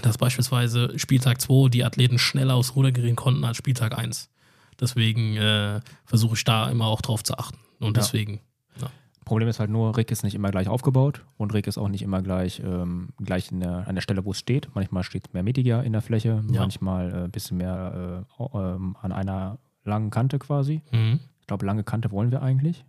dass 0.00 0.16
beispielsweise 0.16 0.98
Spieltag 0.98 1.38
2 1.42 1.68
die 1.68 1.84
Athleten 1.84 2.18
schneller 2.18 2.54
aufs 2.54 2.74
Ruder 2.74 2.90
gehen 2.90 3.14
konnten 3.14 3.44
als 3.44 3.58
Spieltag 3.58 3.98
1. 3.98 4.30
Deswegen 4.80 5.36
äh, 5.36 5.82
versuche 6.06 6.34
ich 6.34 6.44
da 6.44 6.70
immer 6.70 6.86
auch 6.86 7.02
drauf 7.02 7.22
zu 7.22 7.36
achten. 7.36 7.58
Und 7.78 7.94
Ja. 7.98 8.02
deswegen, 8.02 8.40
Problem 9.24 9.48
ist 9.48 9.60
halt 9.60 9.70
nur, 9.70 9.96
Rick 9.96 10.10
ist 10.10 10.24
nicht 10.24 10.34
immer 10.34 10.50
gleich 10.50 10.68
aufgebaut 10.68 11.24
und 11.36 11.52
Rick 11.54 11.66
ist 11.66 11.78
auch 11.78 11.88
nicht 11.88 12.02
immer 12.02 12.22
gleich, 12.22 12.60
ähm, 12.64 13.10
gleich 13.22 13.48
der, 13.52 13.86
an 13.86 13.94
der 13.94 14.02
Stelle, 14.02 14.24
wo 14.24 14.32
es 14.32 14.38
steht. 14.38 14.68
Manchmal 14.74 15.02
steht 15.04 15.32
mehr 15.32 15.42
mittiger 15.42 15.82
in 15.84 15.92
der 15.92 16.02
Fläche, 16.02 16.42
Ja. 16.50 16.60
manchmal 16.60 17.12
ein 17.14 17.24
äh, 17.26 17.28
bisschen 17.28 17.56
mehr 17.58 18.24
äh, 18.38 18.58
ähm, 18.58 18.96
an 19.00 19.12
einer 19.12 19.58
langen 19.84 20.10
Kante 20.10 20.38
quasi. 20.38 20.82
mhm. 20.92 21.20
Ich 21.40 21.46
glaube, 21.48 21.66
lange 21.66 21.82
Kante 21.84 22.10
wollen 22.12 22.30
wir 22.30 22.40
eigentlich. 22.42 22.84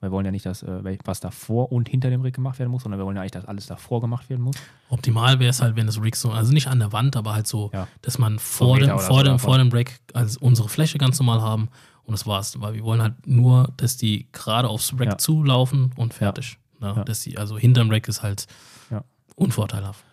Wir 0.00 0.10
wollen 0.10 0.24
ja 0.26 0.32
nicht, 0.32 0.44
dass 0.44 0.64
äh, 0.64 0.98
was 1.04 1.20
davor 1.20 1.70
und 1.70 1.88
hinter 1.88 2.10
dem 2.10 2.22
Rick 2.22 2.34
gemacht 2.34 2.58
werden 2.58 2.70
muss, 2.72 2.82
sondern 2.82 2.98
wir 3.00 3.06
wollen 3.06 3.14
ja 3.14 3.22
eigentlich, 3.22 3.30
dass 3.32 3.44
alles 3.44 3.66
davor 3.66 4.00
gemacht 4.00 4.28
werden 4.28 4.42
muss. 4.42 4.56
optimal 4.88 5.38
wäre 5.38 5.50
es 5.50 5.62
halt, 5.62 5.76
wenn 5.76 5.86
das 5.86 6.02
Rig 6.02 6.16
so, 6.16 6.32
also 6.32 6.52
nicht 6.52 6.66
an 6.66 6.80
der 6.80 6.92
Wand, 6.92 7.16
aber 7.16 7.34
halt 7.34 7.46
so, 7.46 7.70
Ja. 7.72 7.86
dass 8.02 8.18
man 8.18 8.40
vor, 8.40 8.74
Meter 8.74 8.86
dem, 8.88 8.98
vor, 8.98 9.18
so 9.18 9.22
dem, 9.22 9.38
vor 9.38 9.58
dem 9.58 9.68
Break 9.68 10.00
also 10.12 10.38
unsere 10.40 10.68
Fläche 10.68 10.98
ganz 10.98 11.20
normal 11.20 11.40
haben 11.40 11.68
und 12.04 12.12
das 12.12 12.26
war's. 12.26 12.60
Weil 12.60 12.74
wir 12.74 12.82
wollen 12.84 13.00
halt 13.02 13.26
nur, 13.26 13.72
dass 13.76 13.96
die 13.96 14.28
gerade 14.32 14.68
aufs 14.68 14.92
Rack 14.98 15.06
Ja. 15.08 15.18
zulaufen 15.18 15.92
und 15.96 16.14
fertig. 16.14 16.58
Ne? 16.80 16.94
Ja. 16.96 17.04
Dass 17.04 17.20
die, 17.20 17.38
also 17.38 17.58
hinterm 17.58 17.90
Rack 17.90 18.08
ist 18.08 18.22
halt 18.22 18.46
Ja. 18.90 19.04
unvorteilhaft. 19.36 20.04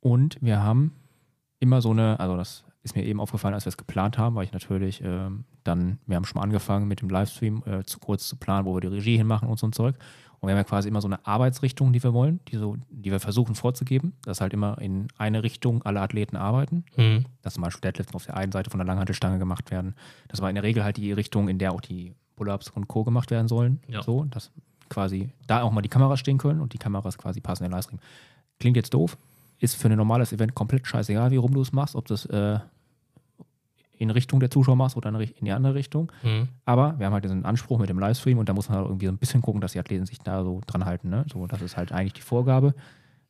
Und 0.00 0.36
wir 0.40 0.62
haben 0.62 0.92
immer 1.60 1.80
so 1.80 1.90
eine, 1.90 2.18
also 2.20 2.36
das 2.36 2.64
ist 2.82 2.94
mir 2.94 3.04
eben 3.04 3.20
aufgefallen, 3.20 3.54
als 3.54 3.64
wir 3.64 3.70
es 3.70 3.76
geplant 3.78 4.18
haben, 4.18 4.34
weil 4.36 4.44
ich 4.44 4.52
natürlich 4.52 5.00
ähm, 5.02 5.44
dann, 5.64 5.98
wir 6.06 6.16
haben 6.16 6.24
schon 6.26 6.38
mal 6.38 6.44
angefangen 6.44 6.86
mit 6.86 7.00
dem 7.00 7.08
Livestream 7.08 7.62
äh, 7.64 7.84
zu 7.84 7.98
kurz 7.98 8.28
zu 8.28 8.36
planen, 8.36 8.66
wo 8.66 8.74
wir 8.74 8.80
die 8.82 8.88
Regie 8.88 9.16
hinmachen 9.16 9.48
und 9.48 9.58
so 9.58 9.66
ein 9.66 9.72
Zeug. 9.72 9.96
Und 10.44 10.48
wir 10.48 10.56
haben 10.56 10.60
ja 10.60 10.64
quasi 10.64 10.88
immer 10.88 11.00
so 11.00 11.08
eine 11.08 11.24
Arbeitsrichtung, 11.26 11.94
die 11.94 12.02
wir 12.02 12.12
wollen, 12.12 12.38
die, 12.48 12.58
so, 12.58 12.76
die 12.90 13.10
wir 13.10 13.18
versuchen 13.18 13.54
vorzugeben, 13.54 14.12
dass 14.24 14.42
halt 14.42 14.52
immer 14.52 14.78
in 14.78 15.08
eine 15.16 15.42
Richtung 15.42 15.82
alle 15.84 16.02
Athleten 16.02 16.36
arbeiten. 16.36 16.84
Mhm. 16.98 17.24
Dass 17.40 17.54
zum 17.54 17.62
Beispiel 17.62 17.80
Deadlifts 17.80 18.14
auf 18.14 18.26
der 18.26 18.36
einen 18.36 18.52
Seite 18.52 18.68
von 18.68 18.76
der 18.76 18.86
Langhantelstange 18.86 19.38
gemacht 19.38 19.70
werden. 19.70 19.94
Das 20.28 20.42
war 20.42 20.50
in 20.50 20.54
der 20.54 20.62
Regel 20.62 20.84
halt 20.84 20.98
die 20.98 21.12
Richtung, 21.12 21.48
in 21.48 21.58
der 21.58 21.72
auch 21.72 21.80
die 21.80 22.12
Pull-Ups 22.36 22.68
und 22.68 22.88
Co. 22.88 23.04
gemacht 23.04 23.30
werden 23.30 23.48
sollen. 23.48 23.80
Ja. 23.88 24.02
So, 24.02 24.24
dass 24.24 24.50
quasi 24.90 25.30
da 25.46 25.62
auch 25.62 25.72
mal 25.72 25.80
die 25.80 25.88
Kameras 25.88 26.20
stehen 26.20 26.36
können 26.36 26.60
und 26.60 26.74
die 26.74 26.78
Kameras 26.78 27.16
quasi 27.16 27.40
passen 27.40 27.64
in 27.64 27.70
den 27.70 27.76
Livestream. 27.76 28.00
Klingt 28.60 28.76
jetzt 28.76 28.92
doof, 28.92 29.16
ist 29.60 29.76
für 29.76 29.88
ein 29.88 29.96
normales 29.96 30.30
Event 30.34 30.54
komplett 30.54 30.86
scheißegal, 30.86 31.30
wie 31.30 31.36
rum 31.36 31.54
du 31.54 31.62
es 31.62 31.72
machst, 31.72 31.96
ob 31.96 32.06
du 32.06 32.12
es 32.12 32.26
äh, 32.26 32.58
in 33.96 34.10
Richtung 34.10 34.40
der 34.40 34.50
Zuschauer 34.50 34.76
machst 34.76 34.96
oder 34.96 35.08
in 35.08 35.44
die 35.44 35.52
andere 35.52 35.74
Richtung. 35.74 36.10
Mhm. 36.22 36.48
Aber 36.64 36.98
wir 36.98 37.06
haben 37.06 37.12
halt 37.12 37.24
diesen 37.24 37.44
Anspruch 37.44 37.78
mit 37.78 37.88
dem 37.88 37.98
Livestream 37.98 38.38
und 38.38 38.48
da 38.48 38.52
muss 38.52 38.68
man 38.68 38.78
halt 38.78 38.88
irgendwie 38.88 39.06
so 39.06 39.12
ein 39.12 39.18
bisschen 39.18 39.42
gucken, 39.42 39.60
dass 39.60 39.72
die 39.72 39.78
Athleten 39.78 40.06
sich 40.06 40.18
da 40.18 40.44
so 40.44 40.60
dran 40.66 40.84
halten. 40.84 41.08
Ne? 41.08 41.24
So, 41.32 41.46
das 41.46 41.62
ist 41.62 41.76
halt 41.76 41.92
eigentlich 41.92 42.14
die 42.14 42.22
Vorgabe. 42.22 42.74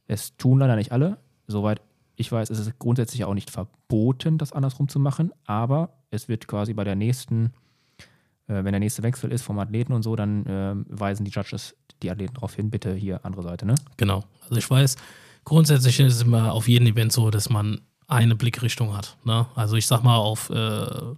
Es 0.06 0.36
tun 0.36 0.58
leider 0.58 0.76
nicht 0.76 0.92
alle. 0.92 1.18
Soweit 1.46 1.80
ich 2.16 2.30
weiß, 2.30 2.50
ist 2.50 2.58
es 2.58 2.78
grundsätzlich 2.78 3.24
auch 3.24 3.34
nicht 3.34 3.50
verboten, 3.50 4.38
das 4.38 4.52
andersrum 4.52 4.88
zu 4.88 4.98
machen, 4.98 5.32
aber 5.46 5.94
es 6.10 6.28
wird 6.28 6.46
quasi 6.46 6.72
bei 6.74 6.84
der 6.84 6.94
nächsten, 6.94 7.52
äh, 8.46 8.62
wenn 8.62 8.72
der 8.72 8.80
nächste 8.80 9.02
Wechsel 9.02 9.32
ist 9.32 9.42
vom 9.42 9.58
Athleten 9.58 9.92
und 9.92 10.02
so, 10.02 10.14
dann 10.16 10.44
ähm, 10.46 10.86
weisen 10.88 11.24
die 11.24 11.32
Judges 11.32 11.76
die 12.02 12.10
Athleten 12.10 12.34
darauf 12.34 12.54
hin, 12.54 12.70
bitte 12.70 12.94
hier 12.94 13.24
andere 13.24 13.42
Seite, 13.42 13.66
ne? 13.66 13.74
Genau. 13.96 14.24
Also 14.42 14.56
ich 14.56 14.70
weiß, 14.70 14.96
grundsätzlich 15.44 15.98
ist 16.00 16.14
es 16.14 16.22
immer 16.22 16.52
auf 16.52 16.68
jedem 16.68 16.86
Event 16.86 17.12
so, 17.12 17.30
dass 17.30 17.50
man 17.50 17.80
eine 18.06 18.34
Blickrichtung 18.34 18.96
hat. 18.96 19.16
Ne? 19.24 19.46
Also 19.54 19.76
ich 19.76 19.86
sag 19.86 20.02
mal 20.02 20.16
auf, 20.16 20.50
äh, 20.50 21.14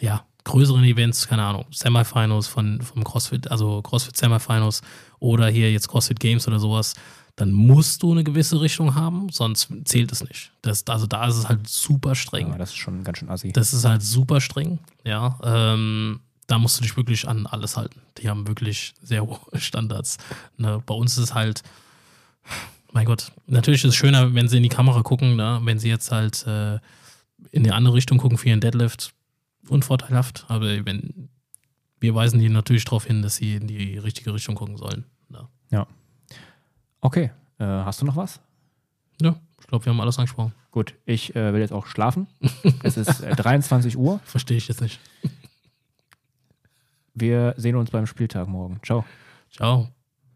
ja, 0.00 0.24
größeren 0.44 0.84
Events, 0.84 1.28
keine 1.28 1.44
Ahnung, 1.44 1.66
Semifinals 1.70 2.46
von, 2.48 2.80
vom 2.82 3.04
CrossFit, 3.04 3.50
also 3.50 3.82
CrossFit 3.82 4.16
Semifinals 4.16 4.82
oder 5.18 5.48
hier 5.48 5.70
jetzt 5.72 5.88
CrossFit 5.88 6.18
Games 6.18 6.48
oder 6.48 6.58
sowas, 6.58 6.94
dann 7.36 7.52
musst 7.52 8.02
du 8.02 8.12
eine 8.12 8.24
gewisse 8.24 8.60
Richtung 8.60 8.94
haben, 8.94 9.28
sonst 9.30 9.68
zählt 9.84 10.12
es 10.12 10.22
nicht. 10.22 10.52
Das, 10.60 10.86
also 10.86 11.06
da 11.06 11.26
ist 11.26 11.36
es 11.36 11.48
halt 11.48 11.66
super 11.68 12.14
streng. 12.14 12.48
Ja, 12.48 12.58
das 12.58 12.70
ist 12.70 12.76
schon 12.76 13.04
ganz 13.04 13.18
schön 13.18 13.30
assi. 13.30 13.52
Das 13.52 13.72
ist 13.72 13.84
halt 13.84 14.02
super 14.02 14.40
streng, 14.40 14.80
ja. 15.04 15.38
Ähm, 15.42 16.20
da 16.46 16.58
musst 16.58 16.78
du 16.78 16.82
dich 16.82 16.96
wirklich 16.96 17.26
an 17.26 17.46
alles 17.46 17.76
halten. 17.76 18.02
Die 18.18 18.28
haben 18.28 18.46
wirklich 18.46 18.92
sehr 19.00 19.24
hohe 19.24 19.38
Standards. 19.54 20.18
Ne? 20.58 20.82
Bei 20.84 20.94
uns 20.94 21.12
ist 21.12 21.24
es 21.24 21.34
halt, 21.34 21.62
mein 22.92 23.06
Gott, 23.06 23.32
natürlich 23.46 23.82
ist 23.84 23.90
es 23.90 23.96
schöner, 23.96 24.34
wenn 24.34 24.48
sie 24.48 24.58
in 24.58 24.62
die 24.62 24.68
Kamera 24.68 25.02
gucken, 25.02 25.36
ne? 25.36 25.60
wenn 25.64 25.78
sie 25.78 25.88
jetzt 25.88 26.12
halt 26.12 26.46
äh, 26.46 26.78
in 27.50 27.64
die 27.64 27.72
andere 27.72 27.94
Richtung 27.94 28.18
gucken 28.18 28.38
für 28.38 28.48
ihren 28.48 28.60
Deadlift, 28.60 29.14
unvorteilhaft. 29.68 30.44
Aber 30.48 30.66
wenn, 30.84 31.28
wir 32.00 32.14
weisen 32.14 32.38
die 32.38 32.48
natürlich 32.48 32.84
darauf 32.84 33.06
hin, 33.06 33.22
dass 33.22 33.36
sie 33.36 33.56
in 33.56 33.66
die 33.66 33.98
richtige 33.98 34.34
Richtung 34.34 34.54
gucken 34.54 34.76
sollen. 34.76 35.04
Ne? 35.28 35.48
Ja. 35.70 35.86
Okay. 37.00 37.30
Äh, 37.58 37.64
hast 37.64 38.00
du 38.00 38.06
noch 38.06 38.16
was? 38.16 38.40
Ja, 39.20 39.36
ich 39.60 39.66
glaube, 39.66 39.84
wir 39.86 39.92
haben 39.92 40.00
alles 40.00 40.18
angesprochen. 40.18 40.52
Gut, 40.70 40.94
ich 41.04 41.34
äh, 41.36 41.52
will 41.52 41.60
jetzt 41.60 41.72
auch 41.72 41.86
schlafen. 41.86 42.26
es 42.82 42.96
ist 42.96 43.20
äh, 43.20 43.34
23 43.34 43.96
Uhr. 43.96 44.20
Verstehe 44.24 44.56
ich 44.56 44.68
jetzt 44.68 44.80
nicht. 44.80 45.00
Wir 47.14 47.54
sehen 47.56 47.76
uns 47.76 47.90
beim 47.90 48.06
Spieltag 48.06 48.48
morgen. 48.48 48.80
Ciao. 48.82 49.04
Ciao. 49.50 49.88